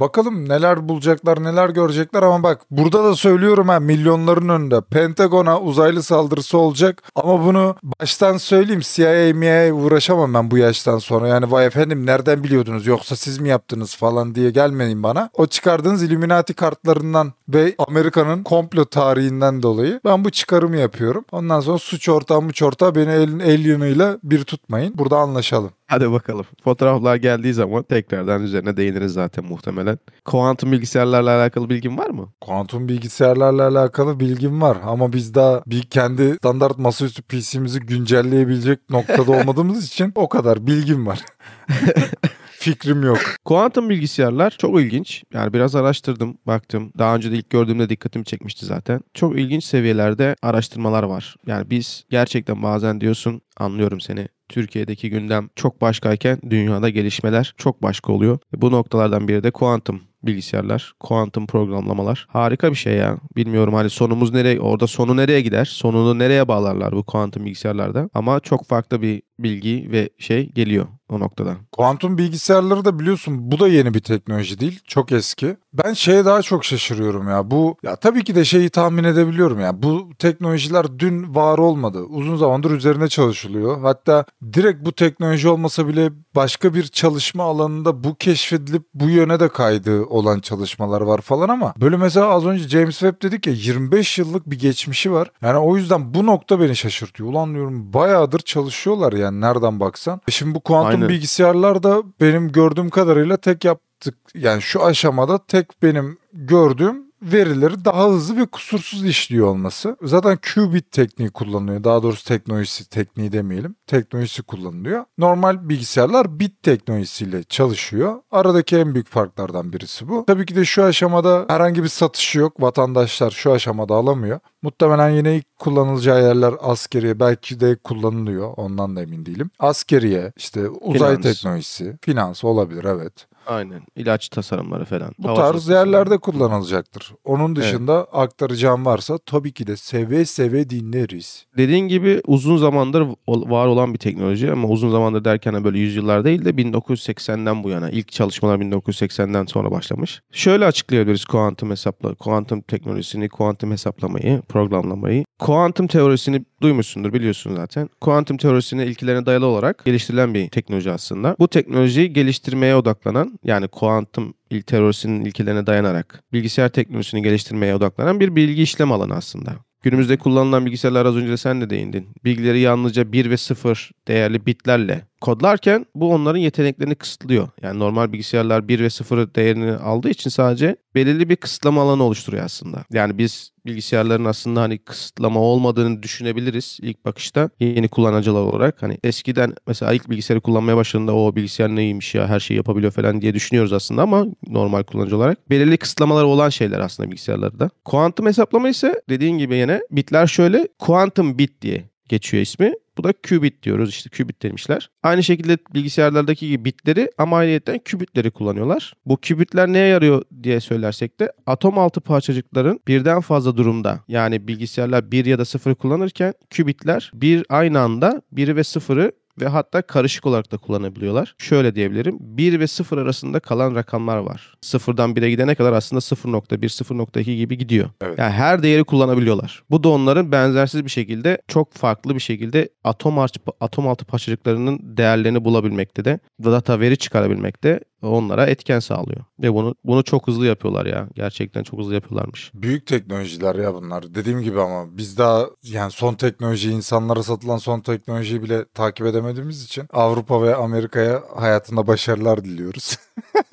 Bakalım 0.00 0.48
neler 0.48 0.88
bulacaklar 0.88 1.44
neler 1.44 1.68
görecekler 1.68 2.22
ama 2.22 2.42
bak 2.42 2.60
burada 2.70 3.04
da 3.04 3.16
söylüyorum 3.16 3.68
ha 3.68 3.80
milyonların 3.80 4.48
önünde 4.48 4.80
Pentagon'a 4.80 5.60
uzaylı 5.60 6.02
saldırısı 6.02 6.58
olacak 6.58 7.02
ama 7.14 7.44
bunu 7.44 7.76
baştan 7.82 8.36
söyleyeyim 8.36 8.82
CIA 8.84 9.34
MIA 9.34 9.74
uğraşamam 9.74 10.34
ben 10.34 10.50
bu 10.50 10.58
yaştan 10.58 10.98
sonra 10.98 11.28
yani 11.28 11.50
vay 11.50 11.66
efendim 11.66 12.06
nereden 12.06 12.44
biliyordunuz 12.44 12.86
yoksa 12.86 13.16
siz 13.16 13.38
mi 13.38 13.48
yaptınız 13.48 13.96
falan 13.96 14.34
diye 14.34 14.50
gelmeyin 14.50 15.02
bana. 15.02 15.30
O 15.34 15.46
çıkardığınız 15.46 16.02
Illuminati 16.02 16.54
kartlarından 16.54 17.32
ve 17.48 17.74
Amerika'nın 17.78 18.42
komplo 18.42 18.84
tarihinden 18.84 19.62
dolayı 19.62 20.00
ben 20.04 20.24
bu 20.24 20.30
çıkarımı 20.30 20.76
yapıyorum. 20.76 21.24
Ondan 21.32 21.60
sonra 21.60 21.78
suç 21.78 22.08
ortağı 22.08 22.42
muç 22.42 22.62
ortağı 22.62 22.94
beni 22.94 23.10
elin 23.10 23.40
alien'ıyla 23.40 24.18
bir 24.22 24.44
tutmayın. 24.44 24.98
Burada 24.98 25.18
anlaşalım. 25.18 25.70
Hadi 25.88 26.12
bakalım. 26.12 26.46
Fotoğraflar 26.64 27.16
geldiği 27.16 27.54
zaman 27.54 27.82
tekrardan 27.82 28.42
üzerine 28.42 28.76
değiniriz 28.76 29.12
zaten 29.12 29.44
muhtemelen. 29.44 29.98
Kuantum 30.24 30.72
bilgisayarlarla 30.72 31.40
alakalı 31.40 31.70
bilgin 31.70 31.98
var 31.98 32.10
mı? 32.10 32.28
Kuantum 32.40 32.88
bilgisayarlarla 32.88 33.68
alakalı 33.68 34.20
bilgim 34.20 34.62
var 34.62 34.78
ama 34.84 35.12
biz 35.12 35.34
daha 35.34 35.62
bir 35.66 35.82
kendi 35.82 36.34
standart 36.34 36.78
masaüstü 36.78 37.22
PC'mizi 37.22 37.80
güncelleyebilecek 37.80 38.90
noktada 38.90 39.32
olmadığımız 39.40 39.86
için 39.86 40.12
o 40.14 40.28
kadar 40.28 40.66
bilgim 40.66 41.06
var. 41.06 41.24
Fikrim 42.60 43.02
yok. 43.02 43.18
Kuantum 43.44 43.90
bilgisayarlar 43.90 44.50
çok 44.50 44.80
ilginç. 44.80 45.24
Yani 45.34 45.52
biraz 45.52 45.74
araştırdım, 45.74 46.38
baktım. 46.46 46.92
Daha 46.98 47.16
önce 47.16 47.32
de 47.32 47.36
ilk 47.36 47.50
gördüğümde 47.50 47.88
dikkatimi 47.88 48.24
çekmişti 48.24 48.66
zaten. 48.66 49.00
Çok 49.14 49.38
ilginç 49.38 49.64
seviyelerde 49.64 50.36
araştırmalar 50.42 51.02
var. 51.02 51.36
Yani 51.46 51.70
biz 51.70 52.04
gerçekten 52.10 52.62
bazen 52.62 53.00
diyorsun, 53.00 53.40
anlıyorum 53.56 54.00
seni. 54.00 54.28
Türkiye'deki 54.48 55.10
gündem 55.10 55.48
çok 55.56 55.80
başkayken 55.80 56.38
dünyada 56.50 56.88
gelişmeler 56.88 57.54
çok 57.56 57.82
başka 57.82 58.12
oluyor. 58.12 58.38
Bu 58.56 58.72
noktalardan 58.72 59.28
biri 59.28 59.42
de 59.42 59.50
kuantum 59.50 60.00
bilgisayarlar, 60.22 60.92
kuantum 61.00 61.46
programlamalar. 61.46 62.26
Harika 62.30 62.70
bir 62.70 62.76
şey 62.76 62.94
ya. 62.94 63.18
Bilmiyorum 63.36 63.74
hani 63.74 63.90
sonumuz 63.90 64.32
nereye, 64.34 64.60
orada 64.60 64.86
sonu 64.86 65.16
nereye 65.16 65.40
gider? 65.40 65.64
Sonunu 65.64 66.18
nereye 66.18 66.48
bağlarlar 66.48 66.92
bu 66.92 67.02
kuantum 67.04 67.44
bilgisayarlarda? 67.44 68.10
Ama 68.14 68.40
çok 68.40 68.66
farklı 68.66 69.02
bir 69.02 69.22
bilgi 69.38 69.88
ve 69.92 70.10
şey 70.18 70.48
geliyor 70.52 70.86
o 71.10 71.20
noktada. 71.20 71.56
Kuantum 71.72 72.18
bilgisayarları 72.18 72.84
da 72.84 72.98
biliyorsun 72.98 73.50
bu 73.52 73.60
da 73.60 73.68
yeni 73.68 73.94
bir 73.94 74.00
teknoloji 74.00 74.60
değil. 74.60 74.80
Çok 74.86 75.12
eski. 75.12 75.56
Ben 75.72 75.92
şeye 75.92 76.24
daha 76.24 76.42
çok 76.42 76.64
şaşırıyorum 76.64 77.28
ya. 77.28 77.50
Bu 77.50 77.76
ya 77.82 77.96
tabii 77.96 78.24
ki 78.24 78.34
de 78.34 78.44
şeyi 78.44 78.70
tahmin 78.70 79.04
edebiliyorum 79.04 79.60
ya. 79.60 79.82
Bu 79.82 80.08
teknolojiler 80.18 80.98
dün 80.98 81.34
var 81.34 81.58
olmadı. 81.58 81.98
Uzun 82.02 82.36
zamandır 82.36 82.70
üzerine 82.70 83.08
çalışılıyor. 83.08 83.80
Hatta 83.80 84.24
direkt 84.52 84.84
bu 84.84 84.92
teknoloji 84.92 85.48
olmasa 85.48 85.88
bile 85.88 86.10
başka 86.34 86.74
bir 86.74 86.84
çalışma 86.84 87.44
alanında 87.44 88.04
bu 88.04 88.14
keşfedilip 88.14 88.82
bu 88.94 89.08
yöne 89.08 89.40
de 89.40 89.48
kaydığı 89.48 90.04
olan 90.04 90.40
çalışmalar 90.40 91.00
var 91.00 91.20
falan 91.20 91.48
ama 91.48 91.74
böyle 91.80 91.96
mesela 91.96 92.28
az 92.28 92.46
önce 92.46 92.68
James 92.68 92.98
Webb 92.98 93.22
dedik 93.22 93.46
ya 93.46 93.52
25 93.52 94.18
yıllık 94.18 94.50
bir 94.50 94.58
geçmişi 94.58 95.12
var. 95.12 95.30
Yani 95.42 95.58
o 95.58 95.76
yüzden 95.76 96.14
bu 96.14 96.26
nokta 96.26 96.60
beni 96.60 96.76
şaşırtıyor. 96.76 97.30
Ulan 97.30 97.54
diyorum 97.54 97.92
bayağıdır 97.92 98.38
çalışıyorlar 98.38 99.12
yani 99.12 99.27
nereden 99.30 99.80
baksan. 99.80 100.20
Şimdi 100.28 100.54
bu 100.54 100.60
kuantum 100.60 100.94
Aynen. 100.94 101.08
bilgisayarlar 101.08 101.82
da 101.82 102.02
benim 102.20 102.52
gördüğüm 102.52 102.90
kadarıyla 102.90 103.36
tek 103.36 103.64
yaptık 103.64 104.14
yani 104.34 104.62
şu 104.62 104.84
aşamada 104.84 105.46
tek 105.46 105.82
benim 105.82 106.18
gördüğüm 106.32 107.07
verileri 107.22 107.84
daha 107.84 108.08
hızlı 108.08 108.36
ve 108.36 108.46
kusursuz 108.46 109.04
işliyor 109.04 109.46
olması. 109.46 109.96
Zaten 110.02 110.38
qubit 110.54 110.92
tekniği 110.92 111.30
kullanılıyor. 111.30 111.84
Daha 111.84 112.02
doğrusu 112.02 112.24
teknolojisi 112.24 112.88
tekniği 112.88 113.32
demeyelim. 113.32 113.76
Teknolojisi 113.86 114.42
kullanılıyor. 114.42 115.04
Normal 115.18 115.68
bilgisayarlar 115.68 116.40
bit 116.40 116.62
teknolojisiyle 116.62 117.42
çalışıyor. 117.42 118.16
Aradaki 118.30 118.76
en 118.76 118.94
büyük 118.94 119.08
farklardan 119.08 119.72
birisi 119.72 120.08
bu. 120.08 120.24
Tabii 120.26 120.46
ki 120.46 120.56
de 120.56 120.64
şu 120.64 120.84
aşamada 120.84 121.44
herhangi 121.48 121.82
bir 121.82 121.88
satışı 121.88 122.38
yok. 122.38 122.62
Vatandaşlar 122.62 123.30
şu 123.30 123.52
aşamada 123.52 123.94
alamıyor. 123.94 124.40
Muhtemelen 124.62 125.10
yine 125.10 125.36
ilk 125.36 125.58
kullanılacağı 125.58 126.22
yerler 126.22 126.54
askeriye 126.60 127.20
belki 127.20 127.60
de 127.60 127.76
kullanılıyor. 127.76 128.52
Ondan 128.56 128.96
da 128.96 129.02
emin 129.02 129.26
değilim. 129.26 129.50
Askeriye, 129.58 130.32
işte 130.36 130.68
uzay 130.68 131.16
Finans. 131.16 131.22
teknolojisi, 131.36 131.98
finans 132.02 132.44
olabilir 132.44 132.84
evet. 132.84 133.26
Aynen. 133.48 133.82
İlaç 133.96 134.28
tasarımları 134.28 134.84
falan. 134.84 135.12
Bu 135.18 135.28
Hava 135.28 135.36
tarz 135.36 135.68
yerlerde 135.68 136.18
kullanılacaktır. 136.18 137.12
Onun 137.24 137.56
dışında 137.56 138.04
aktaracağım 138.12 138.86
varsa 138.86 139.18
tabii 139.18 139.52
ki 139.52 139.66
de 139.66 139.76
seve 139.76 140.24
seve 140.24 140.70
dinleriz. 140.70 141.46
Dediğin 141.56 141.88
gibi 141.88 142.20
uzun 142.26 142.56
zamandır 142.56 143.06
var 143.28 143.66
olan 143.66 143.94
bir 143.94 143.98
teknoloji 143.98 144.52
ama 144.52 144.68
uzun 144.68 144.90
zamandır 144.90 145.24
derken 145.24 145.54
de 145.54 145.64
böyle 145.64 145.78
yüzyıllar 145.78 146.24
değil 146.24 146.44
de 146.44 146.50
1980'den 146.50 147.64
bu 147.64 147.70
yana. 147.70 147.90
ilk 147.90 148.12
çalışmalar 148.12 148.58
1980'den 148.58 149.44
sonra 149.44 149.70
başlamış. 149.70 150.20
Şöyle 150.32 150.64
açıklayabiliriz 150.64 151.24
kuantum 151.24 151.70
hesapla, 151.70 152.14
kuantum 152.14 152.60
teknolojisini, 152.60 153.28
kuantum 153.28 153.70
hesaplamayı, 153.70 154.42
programlamayı. 154.48 155.24
Kuantum 155.38 155.86
teorisini 155.86 156.44
duymuşsundur 156.62 157.12
biliyorsun 157.12 157.56
zaten. 157.56 157.88
Kuantum 158.00 158.36
teorisinin 158.36 158.86
ilkelerine 158.86 159.26
dayalı 159.26 159.46
olarak 159.46 159.84
geliştirilen 159.84 160.34
bir 160.34 160.48
teknoloji 160.48 160.90
aslında. 160.90 161.36
Bu 161.38 161.48
teknolojiyi 161.48 162.12
geliştirmeye 162.12 162.76
odaklanan 162.76 163.37
yani 163.44 163.68
kuantum 163.68 164.34
il 164.50 164.62
teorisinin 164.62 165.24
ilkelerine 165.24 165.66
dayanarak 165.66 166.22
bilgisayar 166.32 166.68
teknolojisini 166.68 167.22
geliştirmeye 167.22 167.74
odaklanan 167.74 168.20
bir 168.20 168.36
bilgi 168.36 168.62
işlem 168.62 168.92
alanı 168.92 169.14
aslında. 169.14 169.56
Günümüzde 169.82 170.16
kullanılan 170.16 170.66
bilgisayarlar 170.66 171.06
az 171.06 171.16
önce 171.16 171.36
sen 171.36 171.60
de 171.60 171.70
değindin. 171.70 172.08
Bilgileri 172.24 172.60
yalnızca 172.60 173.12
1 173.12 173.30
ve 173.30 173.36
0 173.36 173.90
değerli 174.08 174.46
bitlerle 174.46 175.02
kodlarken 175.20 175.86
bu 175.94 176.12
onların 176.12 176.38
yeteneklerini 176.38 176.94
kısıtlıyor. 176.94 177.48
Yani 177.62 177.78
normal 177.78 178.12
bilgisayarlar 178.12 178.68
1 178.68 178.80
ve 178.80 178.90
0 178.90 179.34
değerini 179.34 179.72
aldığı 179.72 180.10
için 180.10 180.30
sadece 180.30 180.76
belirli 180.94 181.28
bir 181.28 181.36
kısıtlama 181.36 181.82
alanı 181.82 182.02
oluşturuyor 182.02 182.44
aslında. 182.44 182.84
Yani 182.92 183.18
biz 183.18 183.50
bilgisayarların 183.68 184.24
aslında 184.24 184.60
hani 184.60 184.78
kısıtlama 184.78 185.40
olmadığını 185.40 186.02
düşünebiliriz 186.02 186.78
ilk 186.82 187.04
bakışta 187.04 187.50
yeni 187.60 187.88
kullanıcılar 187.88 188.40
olarak. 188.40 188.82
Hani 188.82 188.98
eskiden 189.04 189.54
mesela 189.66 189.92
ilk 189.92 190.10
bilgisayarı 190.10 190.40
kullanmaya 190.40 190.76
başladığında 190.76 191.14
o 191.14 191.36
bilgisayar 191.36 191.68
neymiş 191.68 192.14
ya 192.14 192.28
her 192.28 192.40
şeyi 192.40 192.56
yapabiliyor 192.56 192.92
falan 192.92 193.22
diye 193.22 193.34
düşünüyoruz 193.34 193.72
aslında 193.72 194.02
ama 194.02 194.26
normal 194.46 194.82
kullanıcı 194.82 195.16
olarak. 195.16 195.50
Belirli 195.50 195.76
kısıtlamaları 195.76 196.26
olan 196.26 196.48
şeyler 196.48 196.80
aslında 196.80 197.10
bilgisayarlarda. 197.10 197.70
Kuantum 197.84 198.26
hesaplama 198.26 198.68
ise 198.68 199.02
dediğin 199.08 199.38
gibi 199.38 199.56
yine 199.56 199.80
bitler 199.90 200.26
şöyle 200.26 200.68
kuantum 200.78 201.38
bit 201.38 201.62
diye 201.62 201.84
geçiyor 202.08 202.42
ismi. 202.42 202.72
Bu 202.98 203.04
da 203.04 203.12
qubit 203.28 203.62
diyoruz 203.62 203.90
işte 203.90 204.10
qubit 204.10 204.42
demişler. 204.42 204.90
Aynı 205.02 205.22
şekilde 205.22 205.58
bilgisayarlardaki 205.74 206.48
gibi 206.48 206.64
bitleri 206.64 207.10
ama 207.18 207.36
ayrıyeten 207.36 207.80
qubitleri 207.90 208.30
kullanıyorlar. 208.30 208.94
Bu 209.06 209.16
qubitler 209.16 209.68
neye 209.68 209.86
yarıyor 209.88 210.22
diye 210.42 210.60
söylersek 210.60 211.20
de 211.20 211.32
atom 211.46 211.78
altı 211.78 212.00
parçacıkların 212.00 212.80
birden 212.88 213.20
fazla 213.20 213.56
durumda 213.56 214.04
yani 214.08 214.48
bilgisayarlar 214.48 215.10
1 215.10 215.24
ya 215.24 215.38
da 215.38 215.44
0 215.44 215.74
kullanırken 215.74 216.34
qubitler 216.56 217.10
bir 217.14 217.44
aynı 217.48 217.80
anda 217.80 218.22
1'i 218.34 218.56
ve 218.56 218.60
0'ı 218.60 219.12
ve 219.40 219.46
hatta 219.48 219.82
karışık 219.82 220.26
olarak 220.26 220.52
da 220.52 220.56
kullanabiliyorlar. 220.56 221.34
Şöyle 221.38 221.74
diyebilirim. 221.74 222.16
1 222.20 222.60
ve 222.60 222.66
0 222.66 222.98
arasında 222.98 223.40
kalan 223.40 223.74
rakamlar 223.74 224.16
var. 224.16 224.54
0'dan 224.62 225.14
1'e 225.14 225.30
gidene 225.30 225.54
kadar 225.54 225.72
aslında 225.72 226.00
0.1, 226.00 226.68
0.2 226.68 227.36
gibi 227.36 227.58
gidiyor. 227.58 227.90
Evet. 228.00 228.18
Yani 228.18 228.32
her 228.32 228.62
değeri 228.62 228.84
kullanabiliyorlar. 228.84 229.62
Bu 229.70 229.82
da 229.82 229.88
onların 229.88 230.32
benzersiz 230.32 230.84
bir 230.84 230.90
şekilde 230.90 231.42
çok 231.48 231.72
farklı 231.72 232.14
bir 232.14 232.20
şekilde 232.20 232.68
atom, 232.84 233.18
atom 233.60 233.88
altı 233.88 234.04
parçacıklarının 234.04 234.80
değerlerini 234.82 235.44
bulabilmekte 235.44 236.04
de 236.04 236.18
data 236.44 236.80
veri 236.80 236.96
çıkarabilmekte 236.96 237.80
onlara 238.02 238.46
etken 238.46 238.78
sağlıyor. 238.78 239.24
Ve 239.42 239.54
bunu 239.54 239.74
bunu 239.84 240.04
çok 240.04 240.26
hızlı 240.26 240.46
yapıyorlar 240.46 240.86
ya. 240.86 241.08
Gerçekten 241.14 241.62
çok 241.62 241.80
hızlı 241.80 241.94
yapıyorlarmış. 241.94 242.50
Büyük 242.54 242.86
teknolojiler 242.86 243.54
ya 243.54 243.74
bunlar. 243.74 244.14
Dediğim 244.14 244.40
gibi 244.40 244.60
ama 244.60 244.96
biz 244.96 245.18
daha 245.18 245.46
yani 245.62 245.90
son 245.90 246.14
teknoloji 246.14 246.70
insanlara 246.70 247.22
satılan 247.22 247.56
son 247.56 247.80
teknolojiyi 247.80 248.42
bile 248.42 248.64
takip 248.74 249.06
edemediğimiz 249.06 249.64
için 249.64 249.86
Avrupa 249.92 250.42
ve 250.42 250.54
Amerika'ya 250.54 251.22
hayatında 251.36 251.86
başarılar 251.86 252.44
diliyoruz. 252.44 252.96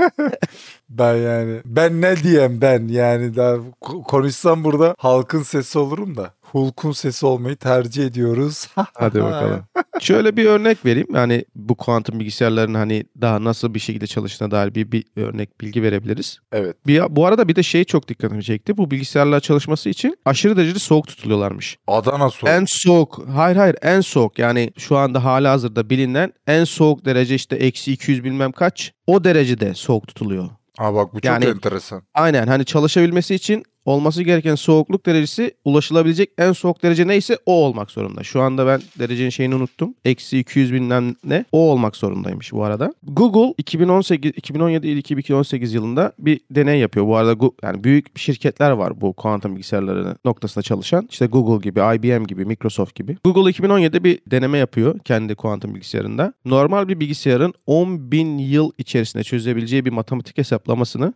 ben 0.89 1.15
yani 1.15 1.61
ben 1.65 2.01
ne 2.01 2.17
diyeyim 2.17 2.61
ben 2.61 2.87
yani 2.87 3.35
daha 3.35 3.55
ko- 3.81 4.03
konuşsam 4.03 4.63
burada 4.63 4.95
halkın 4.97 5.43
sesi 5.43 5.79
olurum 5.79 6.17
da 6.17 6.33
Hulk'un 6.55 6.91
sesi 6.91 7.25
olmayı 7.25 7.55
tercih 7.55 8.05
ediyoruz. 8.05 8.67
Hadi 8.75 9.21
bakalım. 9.23 9.63
Şöyle 9.99 10.37
bir 10.37 10.45
örnek 10.45 10.85
vereyim. 10.85 11.07
Yani 11.13 11.45
bu 11.55 11.75
kuantum 11.75 12.19
bilgisayarların 12.19 12.73
hani 12.73 13.03
daha 13.21 13.43
nasıl 13.43 13.73
bir 13.73 13.79
şekilde 13.79 14.07
çalıştığına 14.07 14.51
dair 14.51 14.75
bir, 14.75 14.91
bir 14.91 15.05
örnek 15.15 15.61
bilgi 15.61 15.83
verebiliriz. 15.83 16.39
evet. 16.51 16.75
Bir, 16.87 17.01
bu 17.09 17.25
arada 17.25 17.47
bir 17.47 17.55
de 17.55 17.63
şey 17.63 17.83
çok 17.83 18.07
dikkatimi 18.07 18.43
çekti. 18.43 18.77
Bu 18.77 18.91
bilgisayarlar 18.91 19.39
çalışması 19.39 19.89
için 19.89 20.17
aşırı 20.25 20.57
derecede 20.57 20.79
soğuk 20.79 21.07
tutuluyorlarmış. 21.07 21.77
Adana 21.87 22.29
soğuk. 22.29 22.49
En 22.53 22.65
soğuk, 22.65 23.25
hayır 23.33 23.55
hayır 23.57 23.75
en 23.81 24.01
soğuk 24.01 24.39
yani 24.39 24.71
şu 24.77 24.97
anda 24.97 25.23
hala 25.23 25.51
hazırda 25.51 25.89
bilinen 25.89 26.33
en 26.47 26.63
soğuk 26.63 27.05
derece 27.05 27.35
işte 27.35 27.55
eksi 27.55 27.91
200 27.93 28.23
bilmem 28.23 28.51
kaç 28.51 28.93
o 29.07 29.23
derecede 29.23 29.73
soğuk 29.73 30.07
tutuluyor. 30.07 30.49
Aa 30.77 30.93
bak 30.95 31.13
bu 31.13 31.17
çok 31.17 31.25
Yani- 31.25 31.45
enteresan. 31.45 32.03
Aynen 32.13 32.47
hani 32.47 32.65
çalışabilmesi 32.65 33.35
için 33.35 33.63
olması 33.85 34.23
gereken 34.23 34.55
soğukluk 34.55 35.05
derecesi 35.05 35.55
ulaşılabilecek 35.65 36.29
en 36.37 36.51
soğuk 36.51 36.83
derece 36.83 37.07
neyse 37.07 37.37
o 37.45 37.53
olmak 37.53 37.91
zorunda. 37.91 38.23
Şu 38.23 38.41
anda 38.41 38.67
ben 38.67 38.81
derecenin 38.99 39.29
şeyini 39.29 39.55
unuttum. 39.55 39.93
Eksi 40.05 40.39
200 40.39 40.73
bilmem 40.73 41.15
ne 41.23 41.45
o 41.51 41.71
olmak 41.71 41.95
zorundaymış 41.95 42.53
bu 42.53 42.63
arada. 42.63 42.93
Google 43.03 43.53
2018, 43.57 44.31
2017 44.35 44.87
ile 44.87 44.99
2018 44.99 45.73
yılında 45.73 46.11
bir 46.19 46.39
deney 46.51 46.79
yapıyor. 46.79 47.07
Bu 47.07 47.15
arada 47.15 47.51
yani 47.63 47.83
büyük 47.83 48.19
şirketler 48.19 48.71
var 48.71 49.01
bu 49.01 49.13
kuantum 49.13 49.55
bilgisayarları 49.55 50.15
noktasında 50.25 50.61
çalışan. 50.61 51.07
İşte 51.11 51.25
Google 51.25 51.69
gibi, 51.69 51.79
IBM 51.79 52.23
gibi, 52.23 52.45
Microsoft 52.45 52.95
gibi. 52.95 53.17
Google 53.23 53.51
2017'de 53.51 54.03
bir 54.03 54.19
deneme 54.27 54.57
yapıyor 54.57 54.99
kendi 54.99 55.35
kuantum 55.35 55.75
bilgisayarında. 55.75 56.33
Normal 56.45 56.87
bir 56.87 56.99
bilgisayarın 56.99 57.53
10 57.67 58.11
bin 58.11 58.37
yıl 58.37 58.71
içerisinde 58.77 59.23
çözebileceği 59.23 59.85
bir 59.85 59.91
matematik 59.91 60.37
hesaplamasını 60.37 61.13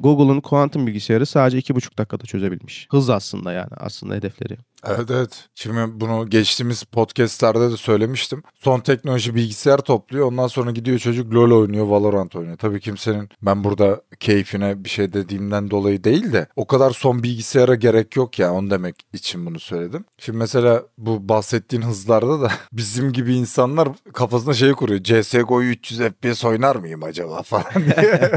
Google'un 0.00 0.40
kuantum 0.40 0.86
bilgisayarı 0.86 1.26
sadece 1.26 1.58
2,5 1.58 1.98
dakikada 2.10 2.26
çözebilmiş. 2.26 2.88
Hız 2.90 3.10
aslında 3.10 3.52
yani 3.52 3.70
aslında 3.76 4.14
hedefleri. 4.14 4.56
Evet 4.86 5.10
evet. 5.10 5.48
Şimdi 5.54 6.00
bunu 6.00 6.30
geçtiğimiz 6.30 6.82
podcastlerde 6.82 7.70
de 7.70 7.76
söylemiştim. 7.76 8.42
Son 8.54 8.80
teknoloji 8.80 9.34
bilgisayar 9.34 9.78
topluyor. 9.78 10.26
Ondan 10.26 10.46
sonra 10.46 10.70
gidiyor 10.70 10.98
çocuk 10.98 11.34
LoL 11.34 11.60
oynuyor, 11.60 11.86
Valorant 11.86 12.36
oynuyor. 12.36 12.56
Tabii 12.56 12.80
kimsenin 12.80 13.28
ben 13.42 13.64
burada 13.64 14.02
keyfine 14.20 14.84
bir 14.84 14.88
şey 14.88 15.12
dediğimden 15.12 15.70
dolayı 15.70 16.04
değil 16.04 16.32
de 16.32 16.46
o 16.56 16.66
kadar 16.66 16.90
son 16.90 17.22
bilgisayara 17.22 17.74
gerek 17.74 18.16
yok 18.16 18.38
ya. 18.38 18.52
Onu 18.52 18.70
demek 18.70 18.94
için 19.12 19.46
bunu 19.46 19.60
söyledim. 19.60 20.04
Şimdi 20.18 20.38
mesela 20.38 20.82
bu 20.98 21.28
bahsettiğin 21.28 21.82
hızlarda 21.82 22.40
da 22.40 22.50
bizim 22.72 23.12
gibi 23.12 23.34
insanlar 23.34 23.88
kafasına 24.12 24.54
şey 24.54 24.72
kuruyor. 24.72 25.02
CSGO'yu 25.02 25.70
300 25.70 26.00
FPS 26.00 26.44
oynar 26.44 26.76
mıyım 26.76 27.02
acaba 27.02 27.42
falan 27.42 27.64
diye. 27.74 28.30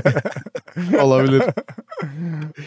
Olabilir. 1.02 1.44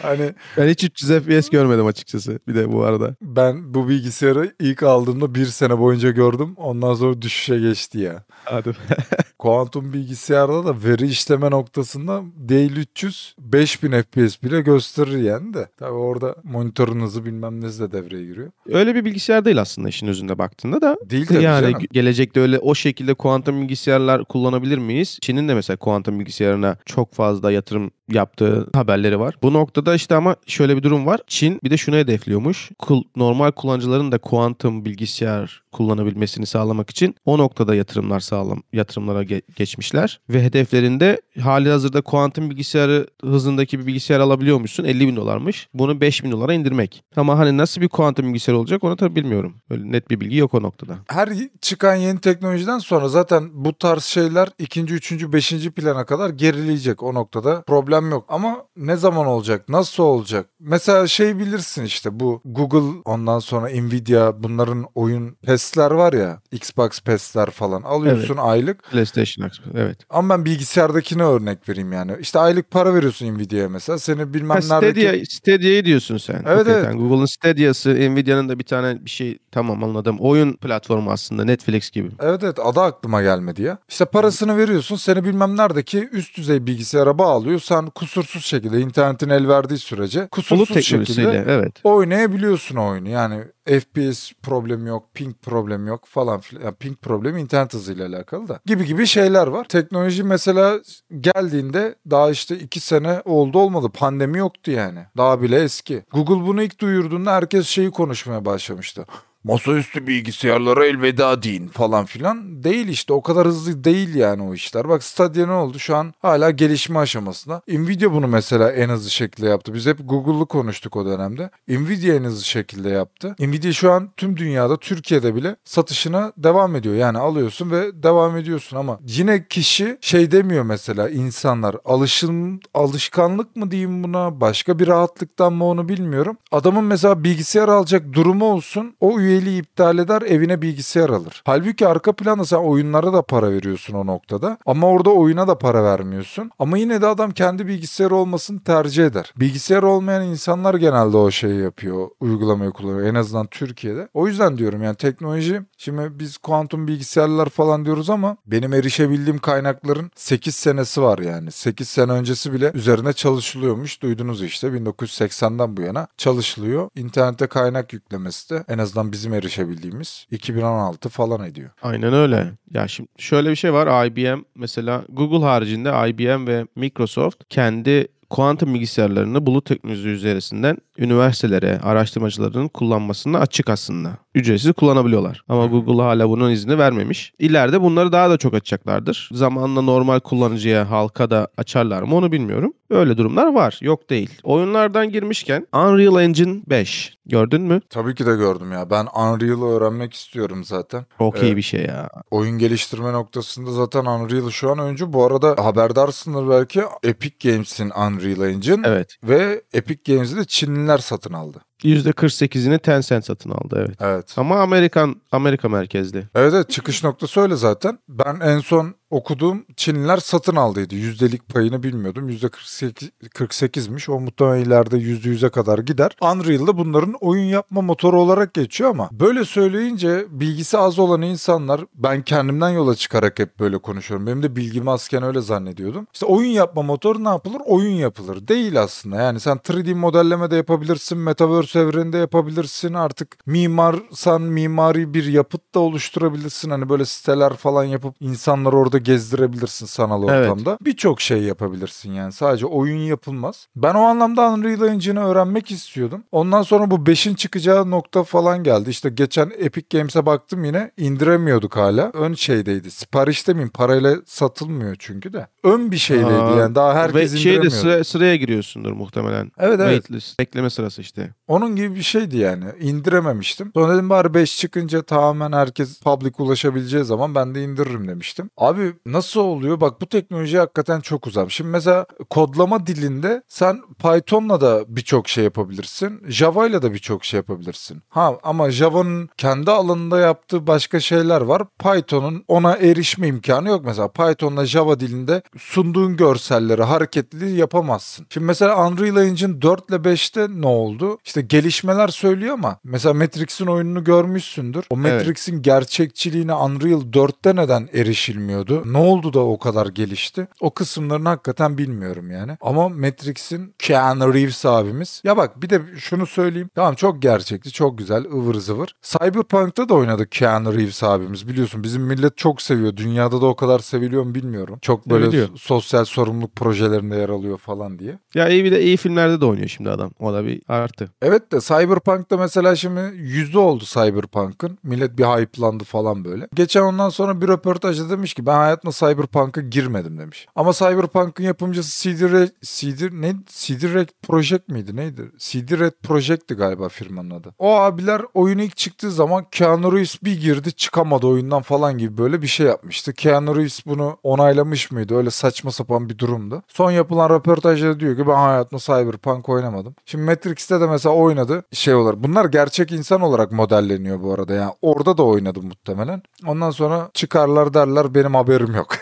Hani 0.02 0.35
ben 0.57 0.69
hiç 0.69 0.85
300 0.85 1.11
FPS 1.12 1.50
görmedim 1.50 1.87
açıkçası 1.87 2.38
bir 2.49 2.55
de 2.55 2.73
bu 2.73 2.85
arada. 2.85 3.14
ben 3.23 3.75
bu 3.75 3.88
bilgisayarı 3.88 4.52
ilk 4.61 4.83
aldığımda 4.83 5.35
bir 5.35 5.47
sene 5.47 5.78
boyunca 5.78 6.11
gördüm. 6.11 6.55
Ondan 6.57 6.95
sonra 6.95 7.23
düşüşe 7.23 7.59
geçti 7.59 7.99
ya. 7.99 8.25
Hadi. 8.45 8.73
Kuantum 9.38 9.93
bilgisayarda 9.93 10.64
da 10.64 10.75
veri 10.85 11.07
işleme 11.07 11.50
noktasında 11.50 12.23
değil 12.37 12.76
300 12.76 13.35
5000 13.38 14.02
FPS 14.02 14.43
bile 14.43 14.61
gösterir 14.61 15.19
yani 15.23 15.55
de. 15.55 15.69
Tabii 15.78 15.90
orada 15.93 16.35
monitörün 16.45 17.00
hızı 17.00 17.25
bilmem 17.25 17.61
nesi 17.61 17.81
de 17.81 17.93
devreye 17.93 18.25
giriyor. 18.26 18.50
Öyle 18.73 18.95
bir 18.95 19.05
bilgisayar 19.05 19.45
değil 19.45 19.61
aslında 19.61 19.88
işin 19.88 20.07
özünde 20.07 20.38
baktığında 20.38 20.81
da. 20.81 20.97
Değil 21.11 21.26
tabii 21.26 21.43
yani 21.43 21.73
canım. 21.73 21.83
gelecekte 21.93 22.40
öyle 22.40 22.59
o 22.59 22.75
şekilde 22.75 23.14
kuantum 23.14 23.62
bilgisayarlar 23.62 24.25
kullanabilir 24.25 24.78
miyiz? 24.78 25.19
Çin'in 25.23 25.49
de 25.49 25.55
mesela 25.55 25.76
kuantum 25.76 26.21
bilgisayarına 26.21 26.76
çok 26.87 27.14
fazla 27.14 27.52
yatırım 27.52 27.90
yaptığı 28.12 28.66
haberleri 28.75 29.21
var. 29.21 29.25
Bu 29.42 29.52
noktada 29.52 29.95
işte 29.95 30.14
ama 30.14 30.37
şöyle 30.47 30.76
bir 30.76 30.83
durum 30.83 31.06
var. 31.06 31.21
Çin 31.26 31.61
bir 31.64 31.71
de 31.71 31.76
şunu 31.76 31.97
hedefliyormuş. 31.97 32.71
Normal 33.16 33.50
kullanıcıların 33.50 34.12
da 34.12 34.18
kuantum 34.18 34.85
bilgisayar 34.85 35.62
kullanabilmesini 35.76 36.47
sağlamak 36.47 36.90
için 36.90 37.14
o 37.25 37.38
noktada 37.38 37.75
yatırımlar 37.75 38.21
sağlam 38.21 38.62
yatırımlara 38.73 39.23
ge- 39.23 39.42
geçmişler 39.56 40.21
ve 40.30 40.42
hedeflerinde 40.42 41.21
hali 41.40 41.71
hazırda 41.71 42.00
kuantum 42.00 42.50
bilgisayarı 42.50 43.06
hızındaki 43.25 43.78
bir 43.80 43.87
bilgisayar 43.87 44.21
alabiliyormuşsun 44.21 44.85
50 44.85 45.06
bin 45.09 45.16
dolarmış. 45.16 45.68
Bunu 45.75 46.00
5 46.00 46.25
bin 46.25 46.30
dolara 46.30 46.54
indirmek. 46.54 47.04
Ama 47.16 47.38
hani 47.38 47.56
nasıl 47.56 47.80
bir 47.80 47.88
kuantum 47.88 48.26
bilgisayar 48.26 48.54
olacak 48.54 48.85
onu 48.85 48.97
tabii 48.97 49.16
bilmiyorum. 49.16 49.54
Öyle 49.71 49.92
net 49.92 50.11
bir 50.11 50.21
bilgi 50.21 50.37
yok 50.37 50.54
o 50.54 50.62
noktada. 50.62 50.99
Her 51.09 51.28
çıkan 51.61 51.95
yeni 51.95 52.21
teknolojiden 52.21 52.78
sonra 52.78 53.09
zaten 53.09 53.50
bu 53.52 53.78
tarz 53.78 54.04
şeyler 54.04 54.49
ikinci, 54.59 54.95
üçüncü, 54.95 55.33
beşinci 55.33 55.71
plana 55.71 56.06
kadar 56.06 56.30
gerileyecek 56.30 57.02
o 57.02 57.14
noktada. 57.14 57.62
Problem 57.62 58.11
yok. 58.11 58.25
Ama 58.28 58.64
ne 58.76 58.97
zaman 58.97 59.26
olacak? 59.26 59.68
Nasıl 59.68 60.02
olacak? 60.02 60.47
Mesela 60.61 61.06
şey 61.06 61.38
bilirsin 61.38 61.85
işte 61.85 62.21
bu 62.21 62.40
Google 62.45 63.00
ondan 63.04 63.38
sonra 63.38 63.68
Nvidia 63.68 64.42
bunların 64.42 64.87
oyun 64.95 65.37
PES'ler 65.66 65.90
var 65.90 66.12
ya 66.12 66.40
Xbox 66.52 67.00
PES'ler 67.00 67.50
falan 67.50 67.82
alıyorsun 67.82 68.37
aylık. 68.37 68.90
PlayStation 68.90 69.46
Xbox, 69.46 69.75
evet. 69.75 69.99
Ama 70.11 70.35
ben 70.35 70.44
bilgisayardakine 70.44 71.23
örnek 71.23 71.68
vereyim 71.68 71.92
yani. 71.92 72.12
İşte 72.20 72.38
aylık 72.38 72.70
para 72.70 72.94
veriyorsun 72.94 73.35
Nvidia'ya 73.35 73.68
mesela. 73.68 73.99
Seni 73.99 74.35
bilmem 74.35 74.61
Ha, 74.61 74.80
neredeki... 74.80 75.06
Stadia, 75.06 75.25
Stadia'yı 75.28 75.85
diyorsun 75.85 76.16
sen. 76.16 76.35
Evet, 76.35 76.46
Hakikaten. 76.46 76.85
evet. 76.85 76.94
Google'ın 76.94 77.26
Stadia'sı, 77.26 77.94
Nvidia'nın 77.94 78.49
da 78.49 78.58
bir 78.58 78.64
tane 78.64 79.04
bir 79.04 79.11
şey 79.11 79.38
tamam 79.52 79.85
anladım. 79.85 80.16
Oyun 80.20 80.52
platformu 80.52 81.11
aslında 81.11 81.44
Netflix 81.44 81.90
gibi. 81.90 82.11
Evet 82.20 82.42
evet 82.44 82.58
adı 82.58 82.80
aklıma 82.80 83.23
gelmedi 83.23 83.62
ya. 83.62 83.78
İşte 83.88 84.04
parasını 84.04 84.56
veriyorsun 84.56 84.96
seni 84.96 85.25
bilmem 85.25 85.56
neredeki 85.56 86.08
üst 86.12 86.37
düzey 86.37 86.66
bilgisayara 86.66 87.18
bağlıyor. 87.18 87.61
Sen 87.61 87.87
kusursuz 87.87 88.44
şekilde 88.44 88.80
internetin 88.80 89.28
el 89.28 89.49
verdiği 89.49 89.78
sürece 89.78 90.28
kusursuz 90.28 90.85
şekilde 90.85 91.44
evet. 91.49 91.73
oynayabiliyorsun 91.85 92.76
oyunu. 92.76 93.08
Yani 93.08 93.44
FPS 93.66 94.32
problemi 94.42 94.88
yok, 94.88 95.14
ping 95.14 95.37
problemi 95.42 95.88
yok 95.88 96.06
falan 96.06 96.40
filan. 96.40 96.62
Yani 96.62 96.75
ping 96.75 96.96
problemi 96.99 97.40
internet 97.40 97.75
hızıyla 97.75 98.08
alakalı 98.08 98.49
da. 98.49 98.61
Gibi 98.66 98.85
gibi 98.85 99.06
şeyler 99.06 99.46
var. 99.46 99.64
Teknoloji 99.64 100.23
mesela 100.23 100.80
geldiğinde 101.20 101.94
daha 102.11 102.30
işte 102.30 102.58
iki 102.58 102.80
sene 102.80 103.23
oldu 103.25 103.58
olmadı. 103.58 103.88
Pandemi 103.94 104.38
yoktu 104.38 104.70
yani. 104.70 105.00
Daha 105.16 105.42
bile 105.42 105.62
eski. 105.62 106.04
Google 106.12 106.46
bunu 106.46 106.62
ilk 106.62 106.80
duyurduğunda 106.80 107.32
herkes 107.32 107.66
şeyi 107.66 107.90
konuşmaya 107.90 108.44
başlamıştı. 108.44 109.06
Masaüstü 109.47 110.07
bilgisayarlara 110.07 110.87
elveda 110.87 111.43
deyin 111.43 111.69
falan 111.69 112.05
filan. 112.05 112.65
Değil 112.65 112.88
işte 112.88 113.12
o 113.12 113.23
kadar 113.23 113.47
hızlı 113.47 113.85
değil 113.85 114.15
yani 114.15 114.43
o 114.43 114.55
işler. 114.55 114.88
Bak 114.88 115.03
Stadia 115.03 115.47
ne 115.47 115.53
oldu? 115.53 115.79
Şu 115.79 115.97
an 115.97 116.15
hala 116.23 116.50
gelişme 116.50 116.99
aşamasında. 116.99 117.62
Nvidia 117.69 118.12
bunu 118.12 118.29
mesela 118.29 118.73
en 118.73 118.88
hızlı 118.88 119.11
şekilde 119.11 119.49
yaptı. 119.49 119.75
Biz 119.75 119.87
hep 119.87 119.99
Google'lu 120.05 120.47
konuştuk 120.47 120.97
o 120.97 121.07
dönemde. 121.07 121.50
Nvidia 121.69 122.15
en 122.15 122.25
hızlı 122.25 122.45
şekilde 122.45 122.88
yaptı. 122.88 123.37
Nvidia 123.38 123.73
şu 123.73 123.93
an 123.93 124.11
tüm 124.17 124.37
dünyada 124.37 124.76
Türkiye'de 124.76 125.35
bile 125.35 125.57
satışına 125.65 126.33
devam 126.37 126.76
ediyor. 126.76 126.95
Yani 126.95 127.19
alıyorsun 127.19 127.71
ve 127.71 128.03
devam 128.03 128.37
ediyorsun 128.37 128.76
ama 128.76 128.99
yine 129.07 129.47
kişi 129.49 129.99
şey 130.00 130.31
demiyor 130.31 130.65
mesela 130.65 131.09
insanlar 131.11 131.76
alışın 131.85 132.61
alışkanlık 132.75 133.57
mı 133.57 133.71
diyeyim 133.71 134.05
buna 134.05 134.41
başka 134.41 134.79
bir 134.79 134.87
rahatlıktan 134.87 135.53
mı 135.53 135.65
onu 135.65 135.88
bilmiyorum. 135.88 136.37
Adamın 136.53 136.85
mesela 136.85 137.25
bilgisayar 137.25 137.69
alacak 137.69 138.12
durumu 138.12 138.45
olsun 138.45 138.97
o 139.00 139.21
üyeliği 139.37 139.61
iptal 139.61 139.99
eder 139.99 140.23
evine 140.23 140.62
bilgisayar 140.62 141.11
alır. 141.11 141.43
Halbuki 141.45 141.88
arka 141.88 142.12
planda 142.12 142.45
sen 142.45 142.57
oyunlara 142.57 143.12
da 143.12 143.23
para 143.23 143.50
veriyorsun 143.50 143.95
o 143.95 144.07
noktada 144.07 144.59
ama 144.66 144.87
orada 144.87 145.11
oyuna 145.11 145.49
da 145.49 145.59
para 145.59 145.85
vermiyorsun. 145.85 146.50
Ama 146.59 146.78
yine 146.78 147.02
de 147.02 147.07
adam 147.07 147.31
kendi 147.31 147.66
bilgisayarı 147.66 148.14
olmasını 148.14 148.61
tercih 148.61 149.07
eder. 149.07 149.33
Bilgisayar 149.37 149.83
olmayan 149.83 150.25
insanlar 150.25 150.75
genelde 150.75 151.16
o 151.16 151.31
şeyi 151.31 151.61
yapıyor, 151.61 152.09
uygulamayı 152.21 152.71
kullanıyor 152.71 153.07
en 153.07 153.14
azından 153.14 153.47
Türkiye'de. 153.47 154.09
O 154.14 154.26
yüzden 154.26 154.59
diyorum 154.59 154.83
yani 154.83 154.97
teknoloji 154.97 155.62
şimdi 155.78 156.19
biz 156.19 156.38
kuantum 156.38 156.88
bilgisayarlar 156.88 157.49
falan 157.49 157.85
diyoruz 157.85 158.11
ama 158.11 158.37
benim 158.47 158.73
erişebildiğim 158.73 159.38
kaynakların 159.38 160.11
8 160.14 160.55
senesi 160.55 161.02
var 161.02 161.19
yani. 161.19 161.50
8 161.50 161.88
sene 161.88 162.12
öncesi 162.12 162.52
bile 162.52 162.71
üzerine 162.75 163.12
çalışılıyormuş. 163.12 164.02
Duydunuz 164.02 164.43
işte 164.43 164.69
1980'den 164.69 165.76
bu 165.76 165.83
yana 165.83 166.07
çalışılıyor. 166.16 166.88
İnternete 166.97 167.47
kaynak 167.47 167.93
yüklemesi 167.93 168.50
de 168.50 168.64
en 168.69 168.78
azından 168.78 169.12
bizim 169.12 169.25
erişebildiğimiz 169.33 170.26
2016 170.30 171.09
falan 171.09 171.45
ediyor. 171.45 171.71
Aynen 171.83 172.12
öyle. 172.12 172.52
Ya 172.71 172.88
şimdi 172.88 173.09
şöyle 173.18 173.50
bir 173.50 173.56
şey 173.56 173.73
var. 173.73 174.06
IBM 174.06 174.40
mesela 174.54 175.04
Google 175.09 175.47
haricinde 175.47 176.09
IBM 176.09 176.47
ve 176.47 176.66
Microsoft 176.76 177.45
kendi 177.49 178.09
kuantum 178.30 178.75
bilgisayarlarını 178.75 179.47
bulut 179.47 179.64
teknolojisi 179.64 180.09
üzerinden 180.09 180.78
üniversitelere, 180.99 181.80
araştırmacıların 181.80 182.68
kullanmasına 182.68 183.38
açık 183.38 183.71
aslında. 183.71 184.16
Ücretsiz 184.37 184.73
kullanabiliyorlar. 184.73 185.43
Ama 185.49 185.66
Google 185.66 186.02
hala 186.02 186.28
bunun 186.31 186.50
izni 186.50 186.78
vermemiş. 186.78 187.33
İleride 187.38 187.81
bunları 187.83 188.12
daha 188.12 188.31
da 188.31 188.37
çok 188.38 188.55
açacaklardır. 188.55 189.28
Zamanla 189.33 189.83
normal 189.83 190.21
kullanıcıya, 190.21 190.90
halka 190.90 191.31
da 191.31 191.49
açarlar 191.57 192.02
mı 192.02 192.14
onu 192.16 192.33
bilmiyorum. 192.33 192.73
Öyle 192.90 193.16
durumlar 193.16 193.55
var. 193.55 193.78
Yok 193.83 194.11
değil. 194.11 194.31
Oyunlardan 194.43 195.11
girmişken 195.11 195.66
Unreal 195.75 196.23
Engine 196.23 196.62
5 196.66 197.16
gördün 197.26 197.62
mü? 197.62 197.81
Tabii 197.90 198.14
ki 198.14 198.26
de 198.26 198.37
gördüm 198.37 198.73
ya. 198.73 198.90
Ben 198.90 199.07
Unreal'ı 199.16 199.64
öğrenmek 199.66 200.14
istiyorum 200.14 200.64
zaten. 200.64 201.07
Çok 201.19 201.37
iyi 201.43 201.47
Evet. 201.47 201.57
bir 201.57 201.62
şey 201.62 201.81
ya. 201.81 202.09
Oyun 202.30 202.58
geliştirme 202.58 203.13
noktasında 203.13 203.71
zaten 203.71 204.04
Unreal 204.04 204.50
şu 204.50 204.71
an 204.71 204.78
öncü. 204.78 205.13
Bu 205.13 205.25
arada 205.25 205.65
haberdarsındır 205.65 206.49
belki 206.50 206.82
Epic 207.02 207.50
Games'in 207.50 207.91
Unreal 207.91 208.50
Engine 208.50 208.82
Evet. 208.89 209.17
ve 209.25 209.63
Epic 209.73 210.15
Games'i 210.15 210.37
de 210.37 210.45
Çinliler 210.45 210.99
satın 210.99 211.32
aldı. 211.32 211.58
%48'ini 211.84 212.78
Tencent 212.78 213.25
satın 213.25 213.50
aldı 213.50 213.84
evet. 213.86 213.97
Evet. 214.00 214.34
Ama 214.36 214.60
Amerikan 214.60 215.17
Amerika 215.32 215.69
merkezli. 215.69 216.25
Evet 216.34 216.54
evet 216.54 216.71
çıkış 216.71 217.04
noktası 217.04 217.41
öyle 217.41 217.56
zaten. 217.56 217.99
Ben 218.08 218.41
en 218.41 218.58
son 218.58 218.95
okuduğum 219.10 219.64
Çinliler 219.76 220.16
satın 220.16 220.56
aldıydı. 220.56 220.95
Yüzdelik 220.95 221.49
payını 221.49 221.82
bilmiyordum. 221.82 222.28
Yüzde 222.28 222.49
48, 222.49 223.10
48'miş. 223.25 224.10
O 224.10 224.21
muhtemelen 224.21 224.64
ileride 224.64 224.97
yüzde 224.97 225.28
yüze 225.28 225.49
kadar 225.49 225.78
gider. 225.78 226.10
Unreal'da 226.21 226.78
bunların 226.78 227.14
oyun 227.21 227.45
yapma 227.45 227.82
motoru 227.82 228.21
olarak 228.21 228.54
geçiyor 228.54 228.90
ama 228.90 229.08
böyle 229.12 229.45
söyleyince 229.45 230.26
bilgisi 230.30 230.78
az 230.78 230.99
olan 230.99 231.23
insanlar 231.23 231.80
ben 231.95 232.23
kendimden 232.23 232.71
yola 232.71 232.95
çıkarak 232.95 233.38
hep 233.38 233.60
böyle 233.60 233.78
konuşuyorum. 233.78 234.26
Benim 234.26 234.42
de 234.42 234.56
bilgim 234.56 234.88
azken 234.88 235.23
öyle 235.23 235.40
zannediyordum. 235.40 236.06
İşte 236.14 236.26
oyun 236.26 236.50
yapma 236.50 236.82
motoru 236.82 237.25
ne 237.25 237.28
yapılır? 237.28 237.60
Oyun 237.66 237.95
yapılır. 237.95 238.49
Değil 238.49 238.82
aslında. 238.82 239.16
Yani 239.16 239.40
sen 239.40 239.56
3D 239.56 239.95
modelleme 239.95 240.50
de 240.50 240.56
yapabilirsin. 240.56 241.19
Metaverse 241.19 241.80
evreninde 241.80 242.19
yapabilirsin. 242.19 242.95
Artık 242.95 243.47
mimarsan 243.47 244.42
mimari 244.42 245.14
bir 245.14 245.25
yapıt 245.25 245.75
da 245.75 245.80
oluşturabilirsin. 245.80 246.71
Hani 246.71 246.88
böyle 246.88 247.04
siteler 247.04 247.54
falan 247.54 247.84
yapıp 247.84 248.14
insanlar 248.21 248.73
orada 248.73 248.96
gezdirebilirsin 248.99 249.87
sanal 249.87 250.28
Evet. 250.28 250.50
ortamda. 250.50 250.78
Birçok 250.80 251.21
şey 251.21 251.43
yapabilirsin 251.43 252.13
yani. 252.13 252.32
Sadece 252.32 252.67
oyun 252.67 252.99
yapılmaz. 252.99 253.69
Ben 253.76 253.95
o 253.95 254.00
anlamda 254.00 254.50
Unreal 254.50 254.89
Engine'i 254.89 255.25
öğrenmek 255.25 255.71
istiyordum. 255.71 256.25
Ondan 256.32 256.63
sonra 256.63 256.91
bu 256.91 256.95
5'in 256.95 257.35
çıkacağı 257.35 257.91
nokta 257.91 258.25
falan 258.25 258.63
geldi. 258.65 258.91
İşte 258.91 259.09
geçen 259.09 259.52
Epic 259.59 259.99
Games'e 259.99 260.26
baktım 260.26 260.65
yine 260.65 260.91
indiremiyorduk 260.97 261.76
hala. 261.76 262.11
Ön 262.15 262.35
şeydeydi. 262.35 262.91
Sipariş 262.91 263.49
demeyeyim 263.49 263.71
parayla 263.73 264.17
satılmıyor 264.26 264.97
çünkü 264.99 265.32
de. 265.32 265.47
Ön 265.65 265.91
bir 265.91 265.97
şeydeydi 265.97 266.26
Aa, 266.35 266.56
yani 266.61 266.75
daha 266.75 266.95
herkes 266.95 267.35
Ve 267.35 267.39
indiremiyordu. 267.39 267.71
sıra, 267.71 268.04
sıraya 268.04 268.37
giriyorsundur 268.37 268.93
muhtemelen. 268.93 269.52
Evet 269.59 269.80
evet. 269.80 269.97
Waitlist. 269.97 270.39
Bekleme 270.41 270.71
sırası 270.71 271.00
işte. 271.00 271.30
Onun 271.49 271.76
gibi 271.76 271.95
bir 271.95 272.02
şeydi 272.02 272.37
yani. 272.37 272.65
İndirememiştim. 272.80 273.71
Sonra 273.75 273.95
dedim 273.95 274.11
bari 274.11 274.35
5 274.35 274.59
çıkınca 274.59 275.02
tamamen 275.02 275.52
herkes 275.52 276.00
public 276.00 276.32
ulaşabileceği 276.39 277.04
zaman 277.04 277.35
ben 277.35 277.54
de 277.54 277.63
indiririm 277.65 278.09
demiştim. 278.09 278.50
Abi 278.56 278.85
nasıl 279.06 279.40
oluyor? 279.40 279.80
Bak 279.80 280.00
bu 280.00 280.06
teknoloji 280.06 280.58
hakikaten 280.58 281.00
çok 281.00 281.26
uzak. 281.26 281.52
Şimdi 281.52 281.70
mesela 281.70 282.06
kodlama 282.30 282.86
dilinde 282.86 283.42
sen 283.49 283.82
Python'la 284.02 284.60
da 284.60 284.84
birçok 284.88 285.28
şey 285.28 285.44
yapabilirsin. 285.44 286.22
Java'yla 286.28 286.82
da 286.82 286.92
birçok 286.92 287.25
şey 287.25 287.38
yapabilirsin. 287.38 288.02
Ha 288.08 288.38
ama 288.42 288.70
Java'nın 288.70 289.28
kendi 289.36 289.70
alanında 289.70 290.18
yaptığı 290.18 290.66
başka 290.66 291.00
şeyler 291.00 291.40
var. 291.40 291.62
Python'un 291.78 292.44
ona 292.49 292.76
erişme 292.76 293.28
imkanı 293.28 293.68
yok. 293.68 293.84
Mesela 293.84 294.08
Python'la 294.08 294.66
Java 294.66 295.00
dilinde 295.00 295.42
sunduğun 295.58 296.16
görselleri, 296.16 296.82
hareketliliği 296.82 297.56
yapamazsın. 297.56 298.26
Şimdi 298.30 298.46
mesela 298.46 298.88
Unreal 298.88 299.16
Engine 299.26 299.62
4 299.62 299.90
ile 299.90 299.96
5'te 299.96 300.46
ne 300.60 300.66
oldu? 300.66 301.18
İşte 301.25 301.40
gelişmeler 301.40 302.08
söylüyor 302.08 302.54
ama 302.54 302.78
mesela 302.84 303.14
Matrix'in 303.14 303.66
oyununu 303.66 304.04
görmüşsündür. 304.04 304.84
O 304.90 304.96
Evet. 305.00 305.12
Matrix'in 305.12 305.62
gerçekçiliğine 305.62 306.54
Unreal 306.54 307.00
4'te 307.02 307.56
neden 307.56 307.88
erişilmiyordu? 307.92 308.75
Oldu? 308.78 308.93
Ne 308.93 308.99
oldu 308.99 309.32
da 309.32 309.41
o 309.41 309.58
kadar 309.58 309.86
gelişti? 309.86 310.49
O 310.60 310.71
kısımlarını 310.71 311.28
hakikaten 311.28 311.78
bilmiyorum 311.78 312.30
yani. 312.30 312.56
Ama 312.60 312.89
Matrix'in 312.89 313.75
Keanu 313.78 314.34
Reeves 314.34 314.67
abimiz. 314.67 315.21
Ya 315.25 315.36
bak 315.36 315.62
bir 315.62 315.71
de 315.71 315.82
şunu 315.99 316.26
söyleyeyim. 316.26 316.71
Tamam 316.75 316.95
çok 316.95 317.23
gerçekçi, 317.23 317.73
çok 317.73 317.99
güzel, 317.99 318.25
ıvır 318.25 318.54
zıvır. 318.54 318.97
Cyberpunk'ta 319.02 319.89
da 319.89 319.95
oynadı 319.95 320.28
Keanu 320.30 320.75
Reeves 320.75 321.02
abimiz. 321.02 321.49
Biliyorsun 321.49 321.82
bizim 321.82 322.02
millet 322.02 322.36
çok 322.36 322.62
seviyor. 322.62 322.97
Dünyada 322.97 323.41
da 323.41 323.47
o 323.47 323.56
kadar 323.56 323.78
seviliyor 323.78 324.23
mu 324.23 324.34
bilmiyorum. 324.34 324.78
Çok 324.82 325.10
böyle 325.10 325.25
Seviliyor. 325.25 325.49
sosyal 325.56 326.04
sorumluluk 326.04 326.56
projelerinde 326.56 327.17
yer 327.17 327.28
alıyor 327.28 327.58
falan 327.58 327.99
diye. 327.99 328.19
Ya 328.34 328.49
iyi 328.49 328.65
bir 328.65 328.73
de 328.73 328.82
iyi 328.82 328.97
filmlerde 328.97 329.41
de 329.41 329.45
oynuyor 329.45 329.69
şimdi 329.69 329.91
adam. 329.91 330.10
O 330.21 330.32
da 330.32 330.45
bir 330.45 330.62
artı. 330.69 331.08
Evet 331.23 331.52
de 331.52 331.60
Cyberpunk'ta 331.60 332.36
mesela 332.36 332.76
şimdi 332.76 333.00
yüzü 333.17 333.58
oldu 333.58 333.84
Cyberpunk'ın. 333.84 334.78
Millet 334.82 335.19
bir 335.19 335.25
hype'landı 335.25 335.84
falan 335.84 336.25
böyle. 336.25 336.49
Geçen 336.54 336.82
ondan 336.82 337.08
sonra 337.08 337.41
bir 337.41 337.49
röportajda 337.49 338.10
demiş 338.10 338.34
ki 338.34 338.47
ben 338.47 338.58
hayatımda 338.67 338.95
Cyberpunk'a 338.95 339.61
girmedim 339.61 340.19
demiş. 340.19 340.47
Ama 340.57 340.73
Cyberpunk'ın 340.73 341.45
yapımcısı 341.45 342.02
CD 342.02 342.23
Red, 342.23 342.49
CD, 342.63 343.23
ne? 343.23 343.35
CD 343.47 343.95
Red 343.95 344.09
Project 344.23 344.69
miydi 344.69 344.97
neydi? 344.97 345.23
CD 345.39 345.79
Red 345.79 345.93
Project'ti 346.02 346.55
galiba 346.55 346.89
firmanın 346.89 347.31
adı. 347.31 347.55
O 347.59 347.76
abiler 347.76 348.23
oyun 348.35 348.59
ilk 348.59 348.76
çıktığı 348.76 349.11
zaman 349.11 349.47
Keanu 349.50 349.93
Reeves 349.93 350.23
bir 350.23 350.41
girdi 350.41 350.73
çıkamadı 350.73 351.26
oyundan 351.26 351.63
falan 351.63 351.99
gibi 351.99 352.19
böyle 352.19 352.43
bir 352.43 352.47
şey 352.47 352.67
yapmıştı. 352.67 353.13
Keanu 353.13 353.57
Reeves 353.57 353.87
bunu 353.87 354.19
onaylamış 354.23 354.91
mıydı? 354.91 355.17
Öyle 355.17 355.31
saçma 355.31 355.71
sapan 355.71 356.09
bir 356.09 356.19
durumdu. 356.19 356.63
Son 356.69 356.91
yapılan 356.91 357.31
röportajda 357.31 358.00
diyor 358.00 358.17
ki 358.17 358.26
ben 358.26 358.35
hayatımda 358.35 358.83
Cyberpunk 358.83 359.49
oynamadım. 359.49 359.95
Şimdi 360.07 360.25
Matrix'te 360.25 360.81
de 360.81 360.87
mesela 360.87 361.15
oynadı 361.15 361.65
şey 361.73 361.95
olarak. 361.95 362.23
Bunlar 362.23 362.45
gerçek 362.45 362.93
insan 362.93 363.21
olarak 363.21 363.52
modelleniyor 363.52 364.23
bu 364.23 364.33
arada. 364.33 364.55
Yani 364.55 364.73
orada 364.83 365.19
da 365.19 365.23
oynadı 365.23 365.63
muhtemelen. 365.63 366.23
Ondan 366.47 366.71
sonra 366.71 367.11
çıkarlar 367.15 367.75
derler 367.75 368.15
benim 368.15 368.35
haberim 368.35 368.55
yok. 368.60 368.99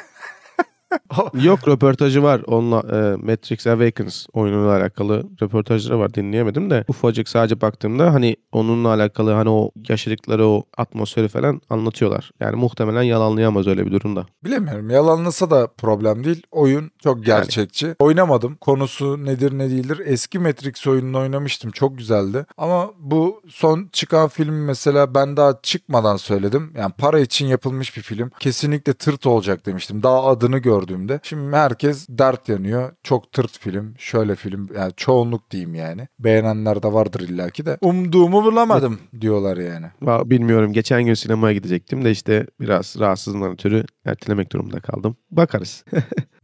Yok 1.42 1.68
röportajı 1.68 2.22
var. 2.22 2.40
Onunla 2.46 2.78
e, 2.78 3.16
Matrix 3.16 3.66
Awakens 3.66 4.26
oyunuyla 4.32 4.76
alakalı 4.76 5.26
röportajları 5.42 5.98
var. 5.98 6.14
Dinleyemedim 6.14 6.70
de 6.70 6.84
ufacık 6.88 7.28
sadece 7.28 7.60
baktığımda 7.60 8.14
hani 8.14 8.36
onunla 8.52 8.88
alakalı 8.88 9.32
hani 9.32 9.48
o 9.50 9.70
yaşadıkları 9.88 10.46
o 10.46 10.64
atmosferi 10.76 11.28
falan 11.28 11.60
anlatıyorlar. 11.70 12.30
Yani 12.40 12.56
muhtemelen 12.56 13.02
yalanlayamaz 13.02 13.66
öyle 13.66 13.86
bir 13.86 13.92
durumda. 13.92 14.26
Bilemiyorum. 14.44 14.90
Yalanlasa 14.90 15.50
da 15.50 15.66
problem 15.66 16.24
değil. 16.24 16.42
Oyun 16.50 16.90
çok 17.02 17.24
gerçekçi. 17.24 17.94
Oynamadım. 17.98 18.56
Konusu 18.56 19.24
nedir 19.24 19.58
ne 19.58 19.70
değildir. 19.70 20.00
Eski 20.04 20.38
Matrix 20.38 20.86
oyununu 20.86 21.18
oynamıştım. 21.18 21.70
Çok 21.70 21.98
güzeldi. 21.98 22.46
Ama 22.58 22.90
bu 22.98 23.42
son 23.48 23.88
çıkan 23.92 24.28
film 24.28 24.64
mesela 24.64 25.14
ben 25.14 25.36
daha 25.36 25.60
çıkmadan 25.62 26.16
söyledim. 26.16 26.72
Yani 26.76 26.92
para 26.98 27.20
için 27.20 27.46
yapılmış 27.46 27.96
bir 27.96 28.02
film. 28.02 28.30
Kesinlikle 28.40 28.92
tırt 28.92 29.26
olacak 29.26 29.66
demiştim. 29.66 30.02
Daha 30.02 30.24
adını 30.24 30.58
gördüğümde. 30.84 31.20
Şimdi 31.22 31.56
herkes 31.56 32.06
dert 32.08 32.48
yanıyor. 32.48 32.92
Çok 33.02 33.32
tırt 33.32 33.58
film. 33.58 33.94
Şöyle 33.98 34.34
film. 34.34 34.68
Yani 34.76 34.92
çoğunluk 34.96 35.50
diyeyim 35.50 35.74
yani. 35.74 36.08
Beğenenler 36.18 36.82
de 36.82 36.92
vardır 36.92 37.20
illaki 37.20 37.66
de. 37.66 37.78
Umduğumu 37.80 38.44
bulamadım 38.44 38.98
diyorlar 39.20 39.56
yani. 39.56 39.86
Bilmiyorum. 40.30 40.72
Geçen 40.72 41.04
gün 41.04 41.14
sinemaya 41.14 41.54
gidecektim 41.54 42.04
de 42.04 42.10
işte 42.10 42.46
biraz 42.60 42.96
rahatsızlığından 43.00 43.52
ötürü 43.52 43.84
ertelemek 44.04 44.52
durumunda 44.52 44.80
kaldım. 44.80 45.16
Bakarız. 45.30 45.84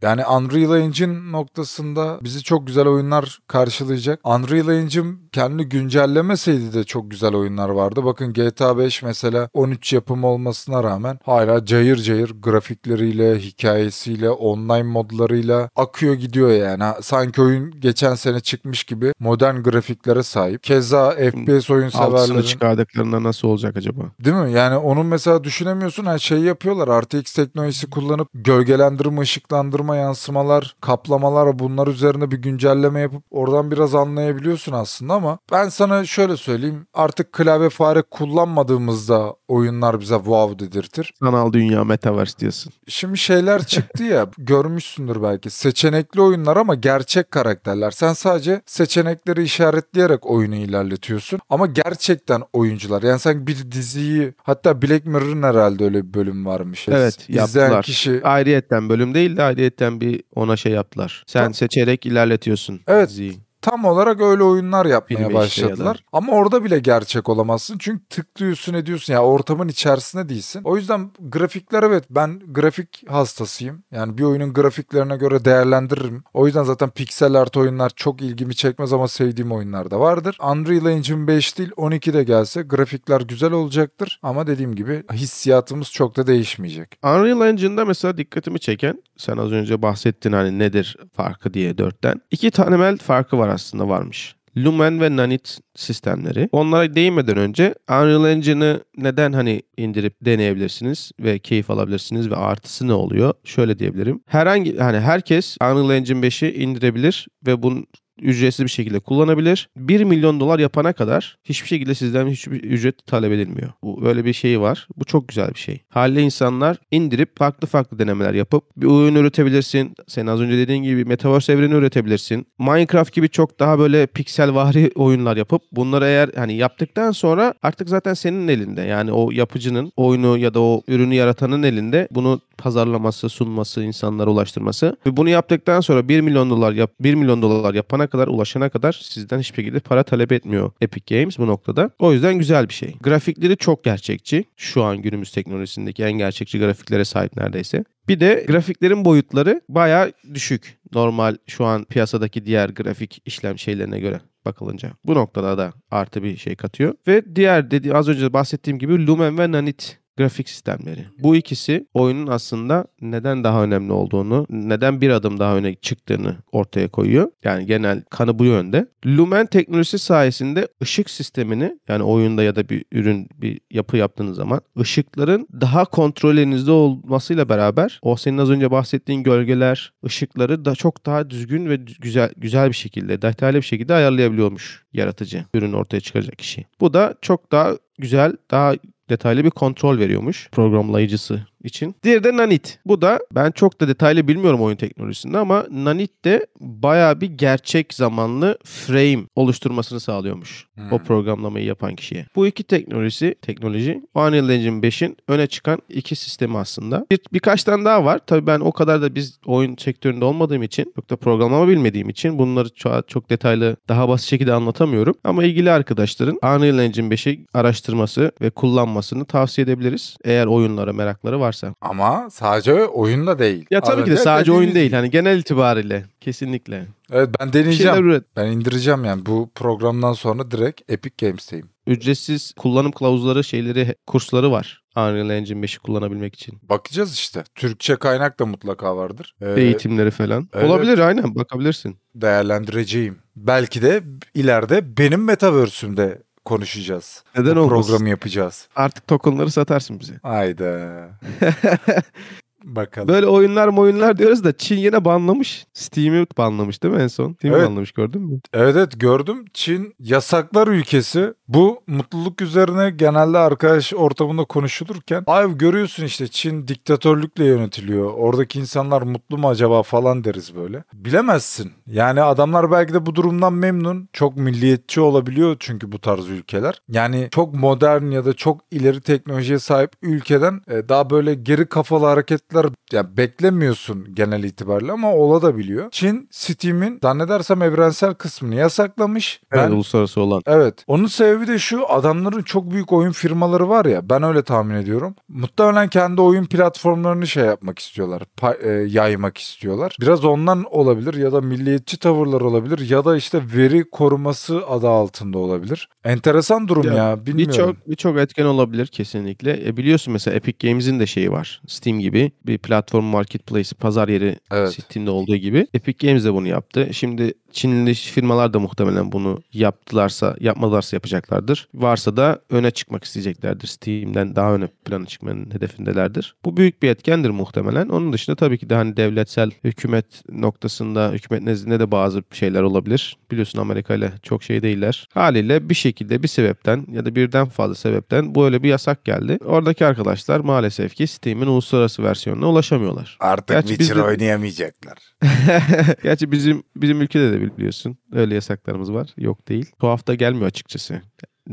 Yani 0.01 0.25
Unreal 0.25 0.81
Engine 0.81 1.31
noktasında 1.31 2.19
bizi 2.23 2.43
çok 2.43 2.67
güzel 2.67 2.87
oyunlar 2.87 3.39
karşılayacak. 3.47 4.19
Unreal 4.27 4.69
Engine 4.69 5.13
kendi 5.31 5.63
güncellemeseydi 5.63 6.73
de 6.73 6.83
çok 6.83 7.11
güzel 7.11 7.35
oyunlar 7.35 7.69
vardı. 7.69 8.05
Bakın 8.05 8.33
GTA 8.33 8.77
5 8.77 9.03
mesela 9.03 9.49
13 9.53 9.93
yapımı 9.93 10.27
olmasına 10.27 10.83
rağmen 10.83 11.19
hala 11.23 11.65
cayır 11.65 11.97
cayır 11.97 12.33
grafikleriyle, 12.41 13.39
hikayesiyle, 13.39 14.20
online 14.29 14.83
modlarıyla 14.83 15.69
akıyor 15.75 16.13
gidiyor 16.13 16.49
yani. 16.51 16.83
Sanki 17.01 17.41
oyun 17.41 17.79
geçen 17.79 18.15
sene 18.15 18.39
çıkmış 18.39 18.83
gibi 18.83 19.13
modern 19.19 19.55
grafiklere 19.63 20.23
sahip. 20.23 20.63
Keza 20.63 21.11
FPS 21.11 21.69
oyun 21.69 21.85
Altısını 21.85 22.19
severlerin 22.19 22.41
çıkardıklarında 22.41 23.23
nasıl 23.23 23.47
olacak 23.47 23.77
acaba? 23.77 24.01
Değil 24.19 24.35
mi? 24.35 24.51
Yani 24.51 24.77
onun 24.77 25.05
mesela 25.05 25.43
düşünemiyorsun 25.43 26.05
her 26.05 26.19
şeyi 26.19 26.43
yapıyorlar. 26.43 27.03
RTX 27.03 27.33
teknolojisi 27.33 27.89
kullanıp 27.89 28.27
gölgelendirme, 28.33 29.21
ışıklandırma, 29.21 29.95
yansımalar, 29.95 30.75
kaplamalar 30.81 31.59
bunlar 31.59 31.87
üzerine 31.87 32.31
bir 32.31 32.37
güncelleme 32.37 32.99
yapıp 32.99 33.23
oradan 33.31 33.71
biraz 33.71 33.95
anlayabiliyorsun 33.95 34.71
aslında 34.71 35.13
ama 35.13 35.39
ben 35.51 35.69
sana 35.69 36.05
şöyle 36.05 36.37
söyleyeyim. 36.37 36.87
Artık 36.93 37.31
klavye 37.33 37.69
fare 37.69 38.01
kullanmadığımızda 38.01 39.35
oyunlar 39.47 39.99
bize 39.99 40.15
wow 40.15 40.65
dedirtir. 40.65 41.13
Sanal 41.19 41.53
dünya 41.53 41.83
metaverse 41.83 42.39
diyorsun. 42.39 42.73
Şimdi 42.87 43.17
şeyler 43.17 43.65
çıktı 43.65 44.03
ya 44.11 44.27
görmüşsündür 44.37 45.23
belki. 45.23 45.49
Seçenekli 45.49 46.21
oyunlar 46.21 46.57
ama 46.57 46.75
gerçek 46.75 47.31
karakterler. 47.31 47.91
Sen 47.91 48.13
sadece 48.13 48.61
seçenekleri 48.65 49.43
işaretleyerek 49.43 50.25
oyunu 50.29 50.55
ilerletiyorsun. 50.55 51.39
Ama 51.49 51.65
gerçekten 51.65 52.41
oyuncular. 52.53 53.03
Yani 53.03 53.19
sen 53.19 53.47
bir 53.47 53.71
diziyi 53.71 54.33
hatta 54.43 54.81
Black 54.81 55.05
Mirror'ın 55.05 55.43
herhalde 55.43 55.83
öyle 55.83 56.07
bir 56.07 56.13
bölüm 56.13 56.45
varmış. 56.45 56.87
Evet 56.89 57.17
İzleyen 57.29 57.39
yaptılar. 57.65 57.83
kişi 57.83 58.21
Ayrıyetten 58.23 58.89
bölüm 58.89 59.13
değil 59.13 59.37
de 59.37 59.43
ayrıyetten 59.43 60.01
bir 60.01 60.23
ona 60.35 60.55
şey 60.57 60.71
yaptılar. 60.71 61.23
Sen 61.27 61.39
Tamam. 61.39 61.53
seçerek 61.53 62.05
ilerletiyorsun 62.05 62.79
Evet. 62.87 63.09
diziyi. 63.09 63.39
Tam 63.61 63.85
olarak 63.85 64.21
öyle 64.21 64.43
oyunlar 64.43 64.85
yapmaya 64.85 65.27
Filmi 65.27 65.45
işte 65.45 65.61
ya 65.61 65.69
başladılar. 65.69 66.03
Ama 66.11 66.33
orada 66.33 66.63
bile 66.63 66.79
gerçek 66.79 67.29
olamazsın. 67.29 67.77
Çünkü 67.77 68.05
tıklıyorsun 68.09 68.73
ediyorsun. 68.73 69.13
Ya 69.13 69.23
ortamın 69.23 69.67
içerisinde 69.67 70.29
değilsin. 70.29 70.61
O 70.63 70.77
yüzden 70.77 71.11
grafikler 71.19 71.83
evet 71.83 72.03
ben 72.09 72.41
grafik 72.47 73.09
hastasıyım. 73.09 73.83
Yani 73.91 74.17
bir 74.17 74.23
oyunun 74.23 74.53
grafiklerine 74.53 75.17
göre 75.17 75.45
değerlendiririm. 75.45 76.23
O 76.33 76.45
yüzden 76.45 76.63
zaten 76.63 76.89
pixel 76.89 77.33
art 77.33 77.57
oyunlar 77.57 77.91
çok 77.95 78.21
ilgimi 78.21 78.55
çekmez 78.55 78.93
ama 78.93 79.07
sevdiğim 79.07 79.51
oyunlar 79.51 79.91
da 79.91 79.99
vardır. 79.99 80.37
Unreal 80.43 80.85
Engine 80.85 81.27
5 81.27 81.57
değil 81.57 81.71
12 81.77 82.13
de 82.13 82.23
gelse 82.23 82.61
grafikler 82.61 83.21
güzel 83.21 83.51
olacaktır. 83.51 84.19
Ama 84.23 84.47
dediğim 84.47 84.75
gibi 84.75 85.03
hissiyatımız 85.13 85.91
çok 85.91 86.17
da 86.17 86.27
değişmeyecek. 86.27 86.99
Unreal 87.03 87.49
Engine'da 87.49 87.85
mesela 87.85 88.17
dikkatimi 88.17 88.59
çeken 88.59 89.03
sen 89.17 89.37
az 89.37 89.51
önce 89.51 89.81
bahsettin 89.81 90.31
hani 90.31 90.59
nedir 90.59 90.97
farkı 91.13 91.53
diye 91.53 91.77
dörtten. 91.77 92.21
İki 92.31 92.51
temel 92.51 92.97
farkı 92.97 93.37
var 93.37 93.50
aslında 93.51 93.89
varmış. 93.89 94.35
Lumen 94.57 95.01
ve 95.01 95.15
Nanit 95.15 95.59
sistemleri. 95.75 96.49
Onlara 96.51 96.95
değinmeden 96.95 97.37
önce 97.37 97.75
Unreal 97.89 98.31
Engine'ı 98.31 98.83
neden 98.97 99.33
hani 99.33 99.61
indirip 99.77 100.15
deneyebilirsiniz 100.25 101.11
ve 101.19 101.39
keyif 101.39 101.69
alabilirsiniz 101.69 102.29
ve 102.29 102.35
artısı 102.35 102.87
ne 102.87 102.93
oluyor? 102.93 103.33
Şöyle 103.43 103.79
diyebilirim. 103.79 104.23
Herhangi 104.25 104.77
hani 104.77 104.99
herkes 104.99 105.57
Unreal 105.61 105.91
Engine 105.91 106.27
5'i 106.27 106.63
indirebilir 106.63 107.27
ve 107.47 107.63
bunun 107.63 107.87
ücretsiz 108.21 108.65
bir 108.65 108.71
şekilde 108.71 108.99
kullanabilir. 108.99 109.69
1 109.77 110.03
milyon 110.03 110.39
dolar 110.39 110.59
yapana 110.59 110.93
kadar 110.93 111.37
hiçbir 111.43 111.67
şekilde 111.67 111.95
sizden 111.95 112.27
hiçbir 112.27 112.63
ücret 112.63 113.05
talep 113.07 113.31
edilmiyor. 113.31 113.71
Bu 113.83 114.01
böyle 114.01 114.25
bir 114.25 114.33
şey 114.33 114.61
var. 114.61 114.87
Bu 114.95 115.05
çok 115.05 115.27
güzel 115.27 115.49
bir 115.49 115.59
şey. 115.59 115.81
Haliyle 115.89 116.21
insanlar 116.21 116.77
indirip 116.91 117.37
farklı 117.37 117.67
farklı 117.67 117.99
denemeler 117.99 118.33
yapıp 118.33 118.63
bir 118.77 118.85
oyun 118.85 119.15
üretebilirsin. 119.15 119.95
Senin 120.07 120.27
az 120.27 120.41
önce 120.41 120.57
dediğin 120.57 120.83
gibi 120.83 121.05
Metaverse 121.05 121.53
evreni 121.53 121.73
üretebilirsin. 121.73 122.47
Minecraft 122.59 123.13
gibi 123.13 123.29
çok 123.29 123.59
daha 123.59 123.79
böyle 123.79 124.07
pikselvari 124.07 124.91
oyunlar 124.95 125.37
yapıp 125.37 125.61
bunları 125.71 126.05
eğer 126.05 126.29
hani 126.35 126.53
yaptıktan 126.53 127.11
sonra 127.11 127.53
artık 127.63 127.89
zaten 127.89 128.13
senin 128.13 128.47
elinde. 128.47 128.81
Yani 128.81 129.11
o 129.11 129.31
yapıcının 129.31 129.91
oyunu 129.95 130.37
ya 130.37 130.53
da 130.53 130.61
o 130.61 130.81
ürünü 130.87 131.15
yaratanın 131.15 131.63
elinde 131.63 132.07
bunu 132.11 132.41
pazarlaması, 132.57 133.29
sunması, 133.29 133.83
insanlara 133.83 134.29
ulaştırması. 134.29 134.97
Ve 135.05 135.17
bunu 135.17 135.29
yaptıktan 135.29 135.81
sonra 135.81 136.07
1 136.07 136.21
milyon 136.21 136.49
dolar 136.49 136.73
yap 136.73 136.91
1 136.99 137.15
milyon 137.15 137.41
dolar 137.41 137.73
yapana 137.73 138.00
kadar 138.07 138.27
ulaşana 138.27 138.69
kadar 138.69 138.99
sizden 139.03 139.39
hiçbir 139.39 139.55
şekilde 139.55 139.79
para 139.79 140.03
talep 140.03 140.31
etmiyor 140.31 140.71
Epic 140.81 141.15
Games 141.15 141.39
bu 141.39 141.47
noktada. 141.47 141.89
O 141.99 142.13
yüzden 142.13 142.37
güzel 142.37 142.69
bir 142.69 142.73
şey. 142.73 142.95
Grafikleri 143.01 143.57
çok 143.57 143.83
gerçekçi. 143.83 144.43
Şu 144.57 144.83
an 144.83 145.01
günümüz 145.01 145.31
teknolojisindeki 145.31 146.03
en 146.03 146.13
gerçekçi 146.13 146.59
grafiklere 146.59 147.05
sahip 147.05 147.37
neredeyse. 147.37 147.83
Bir 148.07 148.19
de 148.19 148.45
grafiklerin 148.47 149.05
boyutları 149.05 149.61
bayağı 149.69 150.11
düşük. 150.33 150.79
Normal 150.93 151.35
şu 151.47 151.65
an 151.65 151.83
piyasadaki 151.83 152.45
diğer 152.45 152.69
grafik 152.69 153.21
işlem 153.25 153.57
şeylerine 153.57 153.99
göre 153.99 154.21
bakılınca. 154.45 154.91
Bu 155.05 155.15
noktada 155.15 155.57
da 155.57 155.73
artı 155.91 156.23
bir 156.23 156.37
şey 156.37 156.55
katıyor. 156.55 156.93
Ve 157.07 157.35
diğer 157.35 157.71
dedi 157.71 157.93
az 157.93 158.07
önce 158.07 158.33
bahsettiğim 158.33 158.79
gibi 158.79 159.07
Lumen 159.07 159.37
ve 159.37 159.51
Nanit 159.51 160.00
grafik 160.17 160.49
sistemleri. 160.49 161.05
Bu 161.19 161.35
ikisi 161.35 161.87
oyunun 161.93 162.27
aslında 162.27 162.85
neden 163.01 163.43
daha 163.43 163.63
önemli 163.63 163.93
olduğunu, 163.93 164.45
neden 164.49 165.01
bir 165.01 165.09
adım 165.09 165.39
daha 165.39 165.57
öne 165.57 165.75
çıktığını 165.75 166.35
ortaya 166.51 166.87
koyuyor. 166.87 167.31
Yani 167.43 167.65
genel 167.65 168.03
kanı 168.09 168.39
bu 168.39 168.45
yönde. 168.45 168.87
Lumen 169.05 169.45
teknolojisi 169.45 169.99
sayesinde 169.99 170.67
ışık 170.83 171.09
sistemini 171.09 171.79
yani 171.87 172.03
oyunda 172.03 172.43
ya 172.43 172.55
da 172.55 172.69
bir 172.69 172.85
ürün, 172.91 173.29
bir 173.35 173.59
yapı 173.71 173.97
yaptığınız 173.97 174.35
zaman 174.37 174.61
ışıkların 174.79 175.47
daha 175.61 175.85
kontrolünüzde 175.85 176.71
olmasıyla 176.71 177.49
beraber 177.49 177.99
o 178.01 178.15
senin 178.15 178.37
az 178.37 178.49
önce 178.49 178.71
bahsettiğin 178.71 179.23
gölgeler, 179.23 179.93
ışıkları 180.05 180.65
da 180.65 180.75
çok 180.75 181.05
daha 181.05 181.29
düzgün 181.29 181.69
ve 181.69 181.75
güzel 181.75 182.31
güzel 182.37 182.69
bir 182.69 182.75
şekilde, 182.75 183.21
detaylı 183.21 183.57
bir 183.57 183.61
şekilde 183.61 183.93
ayarlayabiliyormuş 183.93 184.85
yaratıcı 184.93 185.45
ürün 185.53 185.73
ortaya 185.73 185.99
çıkacak 185.99 186.37
kişi. 186.37 186.65
Bu 186.79 186.93
da 186.93 187.15
çok 187.21 187.51
daha 187.51 187.77
güzel, 187.97 188.35
daha 188.51 188.73
detaylı 189.11 189.43
bir 189.43 189.49
kontrol 189.49 189.99
veriyormuş 189.99 190.49
programlayıcısı 190.51 191.45
için. 191.63 191.95
Diğeri 192.03 192.23
de 192.23 192.37
Nanit. 192.37 192.79
Bu 192.85 193.01
da 193.01 193.19
ben 193.31 193.51
çok 193.51 193.81
da 193.81 193.87
detaylı 193.87 194.27
bilmiyorum 194.27 194.61
oyun 194.61 194.75
teknolojisinde 194.75 195.37
ama 195.37 195.65
Nanit 195.71 196.25
de 196.25 196.47
bayağı 196.59 197.21
bir 197.21 197.27
gerçek 197.27 197.93
zamanlı 197.93 198.57
frame 198.63 199.23
oluşturmasını 199.35 199.99
sağlıyormuş. 199.99 200.67
O 200.91 200.97
Hmm. 200.97 201.03
programlamayı 201.03 201.65
yapan 201.65 201.95
kişiye. 201.95 202.25
Bu 202.35 202.47
iki 202.47 202.63
teknolojisi, 202.63 203.35
teknoloji 203.41 204.01
Unreal 204.15 204.49
Engine 204.49 204.81
5'in 204.81 205.17
öne 205.27 205.47
çıkan 205.47 205.79
iki 205.89 206.15
sistemi 206.15 206.57
aslında. 206.57 207.05
Bir, 207.11 207.19
birkaç 207.33 207.63
tane 207.63 207.85
daha 207.85 208.05
var. 208.05 208.19
Tabii 208.27 208.47
ben 208.47 208.59
o 208.59 208.71
kadar 208.71 209.01
da 209.01 209.15
biz 209.15 209.39
oyun 209.45 209.75
sektöründe 209.75 210.25
olmadığım 210.25 210.63
için, 210.63 210.93
çok 210.95 211.09
da 211.09 211.15
programlama 211.15 211.67
bilmediğim 211.67 212.09
için 212.09 212.37
bunları 212.39 212.69
çok, 212.69 213.09
çok 213.09 213.29
detaylı, 213.29 213.77
daha 213.89 214.09
basit 214.09 214.29
şekilde 214.29 214.53
anlatamıyorum. 214.53 215.15
Ama 215.23 215.43
ilgili 215.43 215.71
arkadaşların 215.71 216.35
Unreal 216.43 216.79
Engine 216.79 217.07
5'i 217.15 217.45
araştırması 217.53 218.31
ve 218.41 218.49
kullanmasını 218.49 219.25
tavsiye 219.25 219.65
edebiliriz. 219.65 220.17
Eğer 220.23 220.45
oyunlara 220.45 220.93
merakları 220.93 221.39
varsa. 221.51 221.73
Ama 221.81 222.29
sadece 222.31 222.73
oyunda 222.85 223.39
değil. 223.39 223.65
Ya 223.71 223.81
tabii 223.81 224.01
Az 224.01 224.05
ki 224.05 224.11
de 224.11 224.17
sadece 224.17 224.51
oyun 224.51 224.75
değil. 224.75 224.91
Hani 224.93 225.09
genel 225.09 225.39
itibariyle 225.39 226.05
kesinlikle. 226.19 226.85
Evet 227.11 227.29
ben 227.39 227.53
deneyeceğim. 227.53 228.23
Ben 228.35 228.47
indireceğim 228.47 229.05
yani 229.05 229.25
bu 229.25 229.49
programdan 229.55 230.13
sonra 230.13 230.51
direkt 230.51 230.91
Epic 230.91 231.25
Games'teyim. 231.27 231.69
Ücretsiz 231.87 232.53
kullanım 232.57 232.91
kılavuzları, 232.91 233.43
şeyleri, 233.43 233.95
kursları 234.07 234.51
var. 234.51 234.81
Unreal 234.97 235.29
Engine 235.29 235.65
5'i 235.65 235.79
kullanabilmek 235.79 236.35
için. 236.35 236.59
Bakacağız 236.63 237.13
işte. 237.13 237.43
Türkçe 237.55 237.95
kaynak 237.95 238.39
da 238.39 238.45
mutlaka 238.45 238.97
vardır. 238.97 239.35
Ee, 239.41 239.61
Eğitimleri 239.61 240.11
falan. 240.11 240.49
evet. 240.53 240.65
Olabilir 240.69 240.97
aynen 240.99 241.35
bakabilirsin. 241.35 241.97
değerlendireceğim. 242.15 243.17
Belki 243.35 243.81
de 243.81 244.03
ileride 244.33 244.97
benim 244.97 245.23
metaverse'ümde 245.23 246.21
konuşacağız. 246.45 247.23
Neden 247.37 247.55
olmasın? 247.55 247.69
programı 247.91 248.09
yapacağız. 248.09 248.67
Artık 248.75 249.07
tokenları 249.07 249.51
satarsın 249.51 249.99
bize. 249.99 250.13
Hayda. 250.23 251.09
Bakalım. 252.63 253.07
Böyle 253.07 253.27
oyunlar 253.27 253.67
oyunlar 253.67 254.17
diyoruz 254.17 254.43
da 254.43 254.57
Çin 254.57 254.77
yine 254.77 255.05
banlamış. 255.05 255.65
Steam'i 255.73 256.25
banlamış 256.37 256.83
değil 256.83 256.93
mi 256.93 257.01
en 257.01 257.07
son? 257.07 257.33
Steam'i 257.33 257.57
Evet. 257.57 257.67
banlamış 257.67 257.91
gördün 257.91 258.21
mü? 258.21 258.39
Evet 258.53 258.75
evet 258.75 258.99
gördüm. 258.99 259.45
Çin 259.53 259.95
yasaklar 259.99 260.67
ülkesi. 260.67 261.33
Bu 261.47 261.81
mutluluk 261.87 262.41
üzerine 262.41 262.89
genelde 262.89 263.37
arkadaş 263.37 263.93
ortamında 263.93 264.43
konuşulurken 264.45 265.23
ay 265.27 265.57
görüyorsun 265.57 266.03
işte 266.05 266.27
Çin 266.27 266.67
diktatörlükle 266.67 267.45
yönetiliyor. 267.45 268.13
Oradaki 268.13 268.59
insanlar 268.59 269.01
mutlu 269.01 269.37
mu 269.37 269.49
acaba 269.49 269.83
falan 269.83 270.23
deriz 270.23 270.55
böyle. 270.55 270.83
Bilemezsin. 270.93 271.71
Yani 271.87 272.21
adamlar 272.21 272.71
belki 272.71 272.93
de 272.93 273.05
bu 273.05 273.15
durumdan 273.15 273.53
memnun. 273.53 274.09
Çok 274.13 274.37
milliyetçi 274.37 275.01
olabiliyor 275.01 275.55
çünkü 275.59 275.91
bu 275.91 275.99
tarz 275.99 276.29
ülkeler. 276.29 276.81
Yani 276.89 277.27
çok 277.31 277.53
modern 277.55 278.11
ya 278.11 278.25
da 278.25 278.33
çok 278.33 278.61
ileri 278.71 279.01
teknolojiye 279.01 279.59
sahip 279.59 279.91
ülkeden 280.01 280.61
e, 280.67 280.89
daha 280.89 281.09
böyle 281.09 281.33
geri 281.33 281.65
kafalı 281.65 282.07
hareketler 282.55 282.71
ya 282.93 283.17
beklemiyorsun 283.17 284.15
genel 284.15 284.43
itibariyle 284.43 284.91
ama 284.91 285.13
ola 285.13 285.41
da 285.41 285.57
biliyor. 285.57 285.87
Çin 285.91 286.27
Steam'in 286.31 286.99
zannedersem 287.03 287.61
evrensel 287.61 288.13
kısmını 288.13 288.55
yasaklamış. 288.55 289.41
Evet, 289.51 289.63
Ben 289.67 289.71
uluslararası 289.75 290.21
olan. 290.21 290.41
Evet. 290.45 290.83
Onun 290.87 291.05
sebebi 291.05 291.47
de 291.47 291.59
şu 291.59 291.91
adamların 291.91 292.41
çok 292.41 292.71
büyük 292.71 292.93
oyun 292.93 293.11
firmaları 293.11 293.69
var 293.69 293.85
ya 293.85 294.09
ben 294.09 294.23
öyle 294.23 294.41
tahmin 294.43 294.75
ediyorum. 294.75 295.15
Muhtemelen 295.29 295.87
kendi 295.87 296.21
oyun 296.21 296.45
platformlarını 296.45 297.27
şey 297.27 297.43
yapmak 297.45 297.79
istiyorlar. 297.79 298.21
pa- 298.37 298.61
e, 298.63 298.87
yaymak 298.89 299.37
istiyorlar. 299.37 299.95
Biraz 300.01 300.25
ondan 300.25 300.63
olabilir 300.71 301.13
ya 301.13 301.31
da 301.31 301.41
milliyetçi 301.41 301.97
tavırlar 301.99 302.41
olabilir 302.41 302.89
ya 302.89 303.05
da 303.05 303.17
işte 303.17 303.41
veri 303.55 303.89
koruması 303.89 304.67
adı 304.67 304.89
altında 304.89 305.37
olabilir. 305.37 305.89
Enteresan 306.03 306.67
durum 306.67 306.83
ya, 306.83 306.93
Ya, 306.93 307.25
bilmiyorum. 307.25 307.51
Birçok 307.53 307.87
birçok 307.89 308.17
etken 308.17 308.45
olabilir 308.45 308.87
kesinlikle. 308.87 309.67
E 309.67 309.77
biliyorsun 309.77 310.13
mesela 310.13 310.35
Epic 310.35 310.67
Games'in 310.67 310.99
de 310.99 311.05
şeyi 311.05 311.31
var. 311.31 311.61
Steam 311.67 311.99
gibi 311.99 312.31
bir 312.45 312.57
platform 312.57 313.03
marketplace, 313.03 313.69
pazar 313.79 314.07
yeri 314.07 314.35
Evet. 314.51 314.73
Steam'de 314.73 315.11
olduğu 315.11 315.35
gibi. 315.35 315.67
Epic 315.73 316.07
Games 316.07 316.25
de 316.25 316.33
bunu 316.33 316.47
yaptı. 316.47 316.89
Şimdi 316.91 317.33
Çinli 317.51 317.93
firmalar 317.93 318.53
da 318.53 318.59
muhtemelen 318.59 319.11
bunu 319.11 319.41
yaptılarsa, 319.53 320.35
yapmadılarsa 320.39 320.95
yapacaklardır. 320.95 321.67
Varsa 321.73 322.17
da 322.17 322.41
öne 322.49 322.71
çıkmak 322.71 323.03
isteyeceklerdir. 323.03 323.67
Steam'den 323.67 324.35
daha 324.35 324.55
öne 324.55 324.67
plana 324.85 325.05
çıkmanın 325.05 325.53
hedefindelerdir. 325.53 326.35
Bu 326.45 326.57
büyük 326.57 326.83
bir 326.83 326.89
etkendir 326.89 327.29
muhtemelen. 327.29 327.89
Onun 327.89 328.13
dışında 328.13 328.35
tabii 328.35 328.57
ki 328.57 328.69
de 328.69 328.75
hani 328.75 328.97
devletsel 328.97 329.51
hükümet 329.63 330.05
noktasında, 330.29 331.11
hükümet 331.11 331.43
nezdinde 331.43 331.79
de 331.79 331.91
bazı 331.91 332.23
şeyler 332.31 332.61
olabilir. 332.61 333.17
Biliyorsun 333.31 333.59
Amerika 333.59 333.95
ile 333.95 334.11
çok 334.23 334.43
şey 334.43 334.61
değiller. 334.61 335.07
Haliyle 335.13 335.69
bir 335.69 335.75
şekilde 335.75 336.23
bir 336.23 336.27
sebepten 336.27 336.85
ya 336.91 337.05
da 337.05 337.15
birden 337.15 337.45
fazla 337.49 337.75
sebepten 337.75 338.35
böyle 338.35 338.63
bir 338.63 338.69
yasak 338.69 339.05
geldi. 339.05 339.37
Oradaki 339.45 339.85
arkadaşlar 339.85 340.39
maalesef 340.39 340.95
ki 340.95 341.07
Steam'in 341.07 341.47
uluslararası 341.47 342.03
versiyonuna 342.31 342.49
ulaşamıyorlar. 342.51 343.17
Artık 343.19 343.47
Gerçi 343.47 343.67
Witcher 343.67 343.97
bizde- 343.97 344.07
oynayamayacaklar. 344.07 344.97
Gerçi 346.03 346.31
bizim 346.31 346.63
bizim 346.75 347.01
ülkede 347.01 347.31
de 347.31 347.41
biliyorsun 347.57 347.97
öyle 348.13 348.35
yasaklarımız 348.35 348.93
var. 348.93 349.09
Yok 349.17 349.47
değil. 349.47 349.71
Tuhaf 349.79 350.07
da 350.07 350.15
gelmiyor 350.15 350.47
açıkçası. 350.47 351.01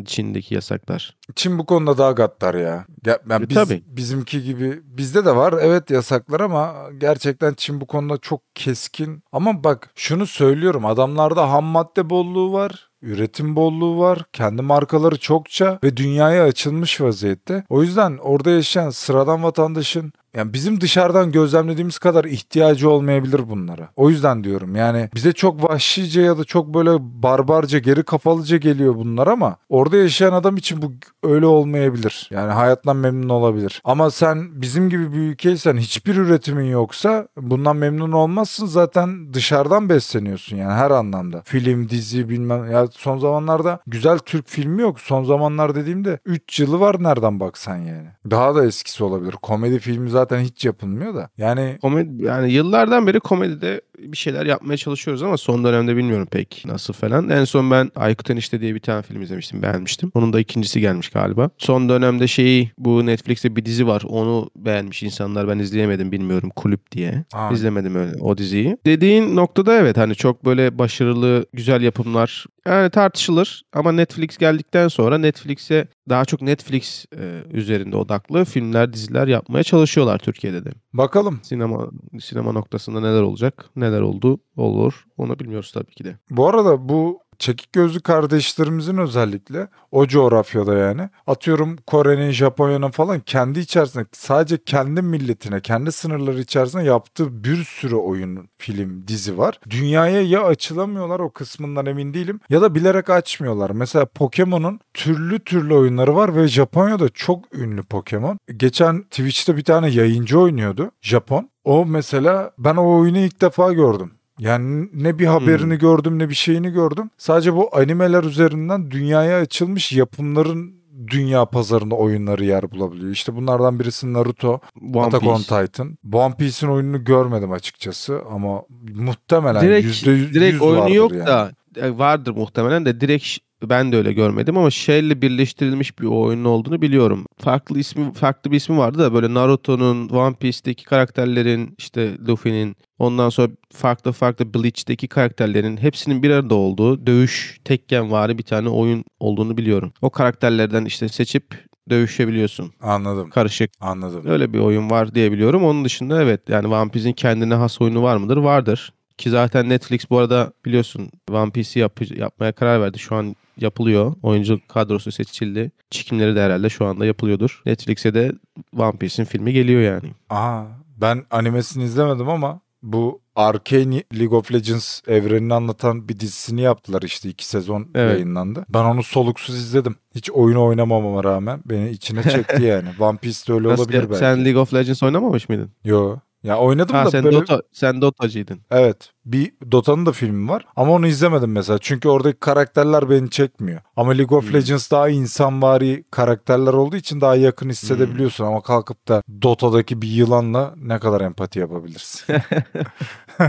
Çin'deki 0.05 0.55
yasaklar. 0.55 1.17
Çin 1.35 1.59
bu 1.59 1.67
konuda 1.67 1.99
daha 1.99 2.13
gaddar 2.13 2.55
ya. 2.55 2.87
Ya- 3.07 3.19
yani 3.31 3.45
E, 3.45 3.49
biz, 3.49 3.55
tabii. 3.57 3.83
bizimki 3.87 4.43
gibi 4.43 4.81
bizde 4.85 5.25
de 5.25 5.37
var 5.37 5.55
evet 5.61 5.91
yasaklar 5.91 6.41
ama 6.41 6.75
gerçekten 6.99 7.55
Çin 7.55 7.81
bu 7.81 7.87
konuda 7.87 8.19
çok 8.19 8.41
keskin. 8.55 9.23
Ama 9.33 9.65
bak 9.65 9.91
şunu 9.95 10.27
söylüyorum 10.27 10.85
adamlarda 10.87 11.51
ham 11.51 11.65
madde 11.65 12.11
bolluğu 12.11 12.53
var. 12.53 12.89
Üretim 13.03 13.57
bolluğu 13.57 13.99
var. 13.99 14.25
Kendi 14.33 14.63
markaları 14.63 15.19
çokça 15.19 15.79
ve 15.85 15.97
dünyaya 15.97 16.45
açılmış 16.45 17.01
vaziyette. 17.01 17.65
O 17.69 17.83
yüzden 17.83 18.19
orada 18.23 18.51
yaşayan 18.51 18.91
sıradan 18.91 19.43
vatandaşın 19.43 20.13
yani 20.39 20.53
bizim 20.53 20.81
dışarıdan 20.81 21.33
gözlemlediğimiz 21.33 21.99
kadar 21.99 22.25
ihtiyacı 22.25 22.91
olmayabilir 22.91 23.51
bunlara. 23.51 23.89
O 23.97 24.11
yüzden 24.11 24.45
diyorum 24.45 24.77
yani 24.77 25.09
bize 25.15 25.33
çok 25.33 25.65
vahşice 25.65 26.21
ya 26.21 26.39
da 26.39 26.45
çok 26.45 26.75
böyle 26.75 26.91
barbarca 27.01 27.79
geri 27.79 28.03
kafalıca 28.03 28.57
geliyor 28.57 28.95
bunlar 28.95 29.27
ama 29.27 29.57
orada 29.69 29.97
yaşayan 29.97 30.33
adam 30.33 30.57
için 30.57 30.83
bu 30.83 30.93
öyle 31.23 31.47
olmayabilir. 31.47 32.29
Yani 32.33 32.53
hayattan 32.53 32.97
memnun 32.97 33.29
olabilir. 33.29 33.83
Ama 33.85 34.11
sen 34.11 34.61
bizim 34.63 34.91
gibi 34.91 35.13
bir 35.13 35.19
ülkeysen 35.19 35.77
hiçbir 35.77 36.17
üretimin 36.17 36.71
yoksa 36.71 37.29
bundan 37.37 37.77
memnun 37.77 38.13
olmazsın 38.13 38.67
zaten 38.67 39.35
dışarıdan 39.35 39.89
besleniyorsun 39.89 40.57
yani 40.57 40.73
her 40.73 40.91
anlamda. 40.91 41.43
Film, 41.45 41.89
dizi 41.89 42.29
bilmem 42.29 42.71
ya 42.73 42.87
son 42.91 43.19
zamanlarda 43.19 43.81
güzel 43.87 44.19
Türk 44.19 44.49
filmi 44.49 44.83
yok. 44.83 45.01
Son 45.01 45.25
zamanlar 45.25 45.75
dediğimde 45.75 46.19
3 46.25 46.61
yılı 46.61 46.81
var 46.81 47.03
nereden 47.03 47.41
baksan 47.41 47.77
yani. 47.77 48.09
Daha 48.31 48.55
da 48.55 48.65
eskisi 48.65 49.05
olabilir. 49.05 49.33
Komedi 49.33 49.79
filmi 49.79 50.11
zaten 50.11 50.28
hiç 50.37 50.65
yapılmıyor 50.65 51.15
da. 51.15 51.31
Yani 51.39 51.79
Komedi 51.81 52.25
yani 52.25 52.53
yıllardan 52.53 53.07
beri 53.07 53.21
komedide 53.21 53.81
bir 53.99 54.17
şeyler 54.17 54.47
yapmaya 54.47 54.77
çalışıyoruz 54.77 55.23
ama 55.23 55.37
son 55.37 55.65
dönemde 55.65 55.97
bilmiyorum 55.97 56.29
pek 56.31 56.63
nasıl 56.67 56.95
falan. 56.95 57.29
En 57.29 57.45
son 57.45 57.71
ben 57.71 57.91
Aykut 57.97 58.31
Enişte 58.31 58.61
diye 58.61 58.75
bir 58.75 58.81
tane 58.81 59.03
film 59.03 59.23
izlemiştim. 59.23 59.63
Beğenmiştim. 59.63 60.11
Onun 60.15 60.33
da 60.33 60.41
ikincisi 60.41 60.81
gelmiş 60.81 61.09
galiba. 61.09 61.51
Son 61.59 61.89
dönemde 61.89 62.27
şeyi 62.27 62.71
bu 62.79 63.07
Netflix'te 63.07 63.57
bir 63.57 63.65
dizi 63.65 63.87
var. 63.87 64.03
Onu 64.07 64.51
beğenmiş 64.57 65.03
insanlar. 65.03 65.49
Ben 65.49 65.59
izleyemedim 65.59 66.13
bilmiyorum. 66.13 66.51
Kulüp 66.57 66.93
diye. 66.93 67.25
Aa. 67.33 67.53
İzlemedim 67.53 67.95
öyle 67.95 68.13
o 68.21 68.39
diziyi. 68.39 68.77
Dediğin 68.87 69.37
noktada 69.37 69.75
evet 69.75 69.97
hani 69.97 70.15
çok 70.15 70.45
böyle 70.45 70.79
başarılı 70.79 71.47
güzel 71.53 71.83
yapımlar 71.83 72.47
yani 72.67 72.91
tartışılır 72.91 73.63
ama 73.73 73.93
Netflix 73.93 74.37
geldikten 74.37 74.89
sonra 74.89 75.19
Netflix'e 75.19 75.89
daha 76.09 76.25
çok 76.25 76.43
Netflix 76.43 77.05
e, 77.19 77.43
üzerinde 77.53 77.97
odaklı 77.97 78.45
filmler, 78.45 78.93
diziler 78.93 79.27
yapmaya 79.29 79.63
çalışıyorlar 79.63 80.19
Türkiye'de 80.19 80.65
de. 80.65 80.71
bakalım. 80.93 81.41
Sinema 81.43 81.91
sinema 82.21 82.53
noktasında 82.53 83.01
neler 83.01 83.23
olacak, 83.23 83.71
neler 83.77 84.01
oldu, 84.01 84.41
olur 84.57 85.05
onu 85.17 85.39
bilmiyoruz 85.39 85.73
tabii 85.73 85.95
ki 85.95 86.05
de. 86.05 86.19
Bu 86.31 86.49
arada 86.49 86.89
bu 86.89 87.21
çekik 87.39 87.73
gözlü 87.73 88.01
kardeşlerimizin 88.01 88.97
özellikle 88.97 89.69
o 89.93 90.07
coğrafyada 90.07 90.75
yani 90.75 91.09
atıyorum 91.27 91.77
Kore'nin, 91.87 92.31
Japonya'nın 92.31 92.91
falan 92.91 93.21
kendi 93.21 93.61
içerisinde 93.61 94.07
sadece 94.13 94.59
kendi 94.65 95.03
milletine, 95.03 95.61
kendi 95.61 95.93
sınırları 95.93 96.41
içerisinde 96.41 96.83
yaptığı 96.83 97.45
bir 97.45 97.65
sürü 97.65 97.95
oyun, 97.95 98.49
film, 98.59 99.09
dizi 99.09 99.39
var. 99.39 99.61
Dünyaya 99.71 100.23
ya 100.23 100.45
açılamıyorlar 100.45 101.21
o 101.21 101.31
kısmından 101.31 101.87
emin 101.87 102.15
değilim 102.15 102.41
ya 102.51 102.63
da 102.63 102.75
bilerek 102.75 103.11
açmıyorlar. 103.11 103.71
Mesela 103.71 104.07
Pokemon'un 104.07 104.81
türlü 104.95 105.39
türlü 105.39 105.75
oyunları 105.75 106.17
var 106.17 106.37
ve 106.37 106.49
Japonya'da 106.49 107.09
çok 107.09 107.55
ünlü 107.55 107.83
Pokemon. 107.83 108.39
Geçen 108.57 109.03
Twitch'te 109.03 109.57
bir 109.57 109.65
tane 109.65 109.89
yayıncı 109.89 110.41
oynuyordu 110.41 110.91
Japon. 111.03 111.51
O 111.65 111.87
mesela 111.87 112.51
ben 112.59 112.77
o 112.77 112.99
oyunu 112.99 113.19
ilk 113.19 113.41
defa 113.41 113.73
gördüm. 113.73 114.18
Yani 114.39 114.89
ne 114.95 115.19
bir 115.19 115.27
haberini 115.27 115.79
gördüm 115.79 116.19
ne 116.19 116.29
bir 116.29 116.35
şeyini 116.35 116.71
gördüm. 116.71 117.11
Sadece 117.19 117.55
bu 117.55 117.77
animeler 117.77 118.25
üzerinden 118.25 118.91
dünyaya 118.91 119.41
açılmış 119.41 119.93
yapımların 119.93 120.79
dünya 121.07 121.45
pazarında 121.45 121.95
oyunları 121.95 122.45
yer 122.45 122.71
bulabiliyor. 122.71 123.11
İşte 123.11 123.37
bunlardan 123.37 123.81
birisi 123.81 124.13
Naruto, 124.13 124.61
One 124.95 125.07
Attack 125.07 125.27
on 125.27 125.37
Piece. 125.37 125.67
Titan. 125.67 125.99
One 126.13 126.35
Piece'in 126.35 126.71
oyununu 126.71 127.05
görmedim 127.05 127.53
açıkçası 127.53 128.23
ama 128.33 128.63
muhtemelen 128.95 129.63
Direkt, 129.63 129.87
yüzde 129.87 130.11
yüz 130.11 130.35
direkt 130.35 130.63
oyunu 130.63 130.95
yok 130.95 131.13
yani. 131.13 131.27
da 131.27 131.53
e, 131.77 131.99
vardır 131.99 132.37
muhtemelen 132.37 132.87
de 132.87 133.01
direkt 133.01 133.39
Ben 133.63 133.93
de 133.93 133.97
öyle 133.97 134.13
görmedim 134.13 134.57
ama 134.57 134.71
Shell'le 134.71 135.23
birleştirilmiş 135.23 135.99
bir 135.99 136.07
oyunun 136.07 136.45
olduğunu 136.45 136.83
biliyorum. 136.83 137.27
Farklı 137.39 137.79
ismi 137.79 138.13
farklı 138.13 138.51
bir 138.51 138.57
ismi 138.57 138.79
vardı 138.79 138.99
da 138.99 139.15
böyle 139.15 139.35
Naruto'nun, 139.35 140.09
One 140.09 140.35
Piece'teki 140.35 140.85
karakterlerin, 140.85 141.75
işte 141.79 142.19
Luffy'nin, 142.29 142.77
ondan 142.99 143.29
sonra 143.29 143.49
farklı 143.73 144.13
farklı 144.13 144.55
Bleach'teki 144.55 145.09
karakterlerin 145.09 145.77
hepsinin 145.77 146.23
bir 146.23 146.31
arada 146.31 146.55
olduğu 146.55 147.07
dövüş 147.07 147.59
tekken 147.65 148.11
vari 148.13 148.39
bir 148.39 148.43
tane 148.43 148.69
oyun 148.69 149.05
olduğunu 149.21 149.57
biliyorum. 149.57 149.93
O 150.03 150.11
karakterlerden 150.11 150.85
işte 150.85 151.09
seçip 151.09 151.45
dövüşebiliyorsun. 151.91 152.73
Anladım. 152.81 153.31
Karışık. 153.31 153.71
Anladım. 153.81 154.23
Öyle 154.27 154.53
bir 154.53 154.59
oyun 154.59 154.91
var 154.91 155.15
diye 155.15 155.33
biliyorum. 155.33 155.65
Onun 155.65 155.85
dışında 155.85 156.23
evet 156.23 156.49
yani 156.49 156.67
One 156.67 156.91
Piece'in 156.91 157.13
kendine 157.13 157.55
has 157.55 157.81
oyunu 157.81 158.03
var 158.03 158.17
mıdır? 158.17 158.37
Vardır. 158.37 158.93
Ki 159.19 159.31
zaten 159.31 159.69
Netflix 159.69 160.11
bu 160.11 160.19
arada 160.19 160.53
biliyorsun 160.65 161.11
One 161.31 161.51
Piece'i 161.51 161.81
yap- 161.81 162.19
yapmaya 162.19 162.53
karar 162.53 162.81
verdi. 162.81 162.99
Şu 162.99 163.15
an 163.17 163.37
yapılıyor. 163.59 164.15
Oyuncu 164.23 164.61
kadrosu 164.69 165.13
seçildi. 165.13 165.73
Çekimleri 165.91 166.37
de 166.37 166.43
herhalde 166.43 166.69
şu 166.69 166.85
anda 166.87 167.07
yapılıyordur. 167.07 167.63
Netflix'e 167.67 168.15
de 168.15 168.33
One 168.79 168.99
Piece'in 168.99 169.27
filmi 169.27 169.53
geliyor 169.53 169.81
yani. 169.81 170.11
Aa, 170.31 170.63
ben 170.97 171.25
animesini 171.31 171.85
izlemedim 171.85 172.29
ama 172.29 172.61
bu 172.83 173.21
Arcane 173.37 174.03
League 174.19 174.39
of 174.39 174.53
Legends 174.53 175.01
evrenini 175.09 175.55
anlatan 175.55 176.09
bir 176.09 176.21
dizisini 176.21 176.61
yaptılar 176.61 177.03
işte 177.03 177.29
iki 177.29 177.47
sezon 177.47 177.89
Evet. 177.95 178.13
yayınlandı. 178.13 178.65
Ben 178.69 178.85
onu 178.85 179.03
soluksuz 179.03 179.57
izledim. 179.57 179.97
Hiç 180.15 180.31
oyun 180.31 180.57
oynamamama 180.57 181.25
rağmen 181.25 181.61
beni 181.67 181.91
içine 181.91 182.23
çekti 182.23 182.63
yani. 182.65 182.89
One 183.01 183.19
Piece'te 183.19 183.53
öyle 183.53 183.69
Nasıl 183.69 183.83
olabilir 183.83 184.03
belki. 184.03 184.19
Sen 184.19 184.45
League 184.45 184.61
of 184.63 184.75
Legends 184.75 185.03
oynamamış 185.03 185.49
mıydın? 185.49 185.71
Yo. 185.85 186.17
Ya 186.43 186.59
oynadım 186.59 186.97
Ha 186.97 187.05
da 187.05 187.11
sen 187.11 187.25
böyle 187.25 187.37
Dota 187.37 187.63
sen 187.73 188.01
Dota'cıydın. 188.03 188.61
Evet. 188.71 189.11
Bir 189.25 189.53
Dota'nın 189.73 190.07
da 190.07 190.13
filmi 190.13 190.49
var 190.49 190.67
ama 190.77 190.93
onu 190.93 191.07
izlemedim 191.07 191.53
mesela. 191.53 191.79
Çünkü 191.79 192.09
oradaki 192.09 192.39
karakterler 192.39 193.11
beni 193.11 193.31
çekmiyor. 193.31 193.81
Ama 193.97 194.13
League 194.13 194.39
of 194.39 194.45
Hmm. 194.45 194.55
Legends 194.55 194.91
daha 194.91 195.09
insanvari 195.09 196.05
karakterler 196.11 196.73
olduğu 196.73 196.97
için 196.97 197.21
daha 197.21 197.37
yakın 197.37 197.69
hissedebiliyorsun. 197.69 198.45
Hmm. 198.45 198.51
Ama 198.53 198.63
kalkıp 198.63 199.09
da 199.09 199.23
Dota'daki 199.43 200.03
bir 200.03 200.09
yılanla 200.09 200.75
ne 200.77 200.99
kadar 200.99 201.21
empati 201.21 201.59
yapabilirsin. 201.59 202.37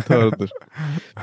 Doğrudur. 0.09 0.49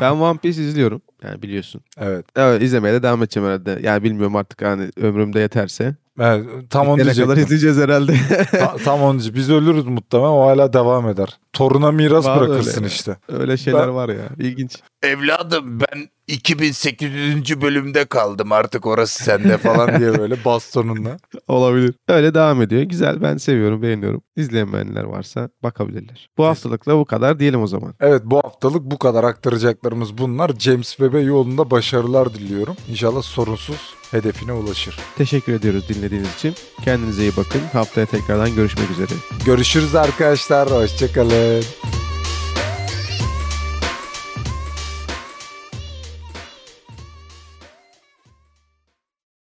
ben 0.01 0.11
One 0.11 0.39
Piece 0.39 0.63
izliyorum. 0.63 1.03
Yani 1.27 1.43
biliyorsun. 1.43 1.81
evet. 2.01 2.27
Evet 2.37 2.63
izlemeye 2.63 2.95
de 2.95 3.03
devam 3.03 3.23
edeceğim 3.23 3.49
herhalde. 3.49 3.79
Yani 3.83 4.03
bilmiyorum 4.03 4.37
artık 4.37 4.63
hani 4.63 4.91
ömrümde 4.97 5.41
yeterse. 5.41 5.95
Evet, 6.21 6.45
tam 6.71 6.89
onu 6.89 6.97
Ne 6.99 7.03
kadar 7.03 7.15
diyecektim. 7.17 7.43
izleyeceğiz 7.45 7.79
herhalde. 7.79 8.15
Ta- 8.51 8.77
tam 8.85 9.03
onu 9.03 9.13
diyecektim. 9.13 9.41
Biz 9.41 9.51
ölürüz 9.51 9.85
muhtemelen 9.87 10.29
o 10.29 10.47
hala 10.47 10.73
devam 10.73 11.09
eder. 11.09 11.39
Toruna 11.53 11.93
miras 11.93 12.27
Var 12.27 12.41
bırakırsın 12.41 12.83
öyle. 12.85 12.95
işte. 12.95 13.17
Öyle 13.29 13.57
şeyler 13.57 13.87
Ben- 13.87 13.95
var 13.95 14.09
ya. 14.09 14.23
İlginç. 14.39 14.77
Evladım 15.07 15.81
ben 15.81 16.09
2800. 16.27 17.61
bölümde 17.61 18.05
kaldım 18.05 18.53
artık 18.53 18.87
orası 18.87 19.25
sende 19.25 19.59
falan. 19.59 20.01
Diye 20.01 20.19
böyle 20.19 20.37
bastonunla. 20.45 21.17
Olabilir. 21.49 21.95
Öyle 22.09 22.35
devam 22.35 22.63
ediyor. 22.63 22.83
Güzel. 22.83 23.23
Ben 23.23 23.37
seviyorum, 23.37 23.83
beğeniyorum. 23.83 24.23
İzlemeyenler 24.37 25.05
varsa 25.05 25.49
bakabilirler. 25.63 26.31
Bu 26.39 26.45
haftalıkla 26.45 26.97
bu 26.99 27.05
kadar 27.05 27.39
diyelim 27.39 27.63
o 27.63 27.67
zaman. 27.67 27.95
Evet 28.01 28.23
bu 28.25 28.37
haftalık 28.37 28.83
bu 28.83 28.99
kadar 28.99 29.25
aktaracaklarımız 29.25 30.19
bunlar. 30.19 30.51
James 30.59 30.89
Webb'e 30.89 31.21
yolunda 31.21 31.71
başarılar 31.71 32.35
diliyorum. 32.35 32.77
İnşallah 32.91 33.23
sorunsuz 33.23 33.95
hedefine 34.11 34.53
ulaşır. 34.53 34.99
Teşekkür 35.19 35.53
ediyoruz 35.53 35.89
dinlediğiniz 35.89 36.35
için. 36.35 36.55
Kendinize 36.85 37.23
iyi 37.23 37.33
bakın. 37.37 37.61
Haftaya 37.73 38.07
tekrardan 38.07 38.55
görüşmek 38.55 38.91
üzere. 38.91 39.19
Görüşürüz 39.47 39.95
arkadaşlar. 39.95 40.71
Hoşçakalın. 40.71 41.96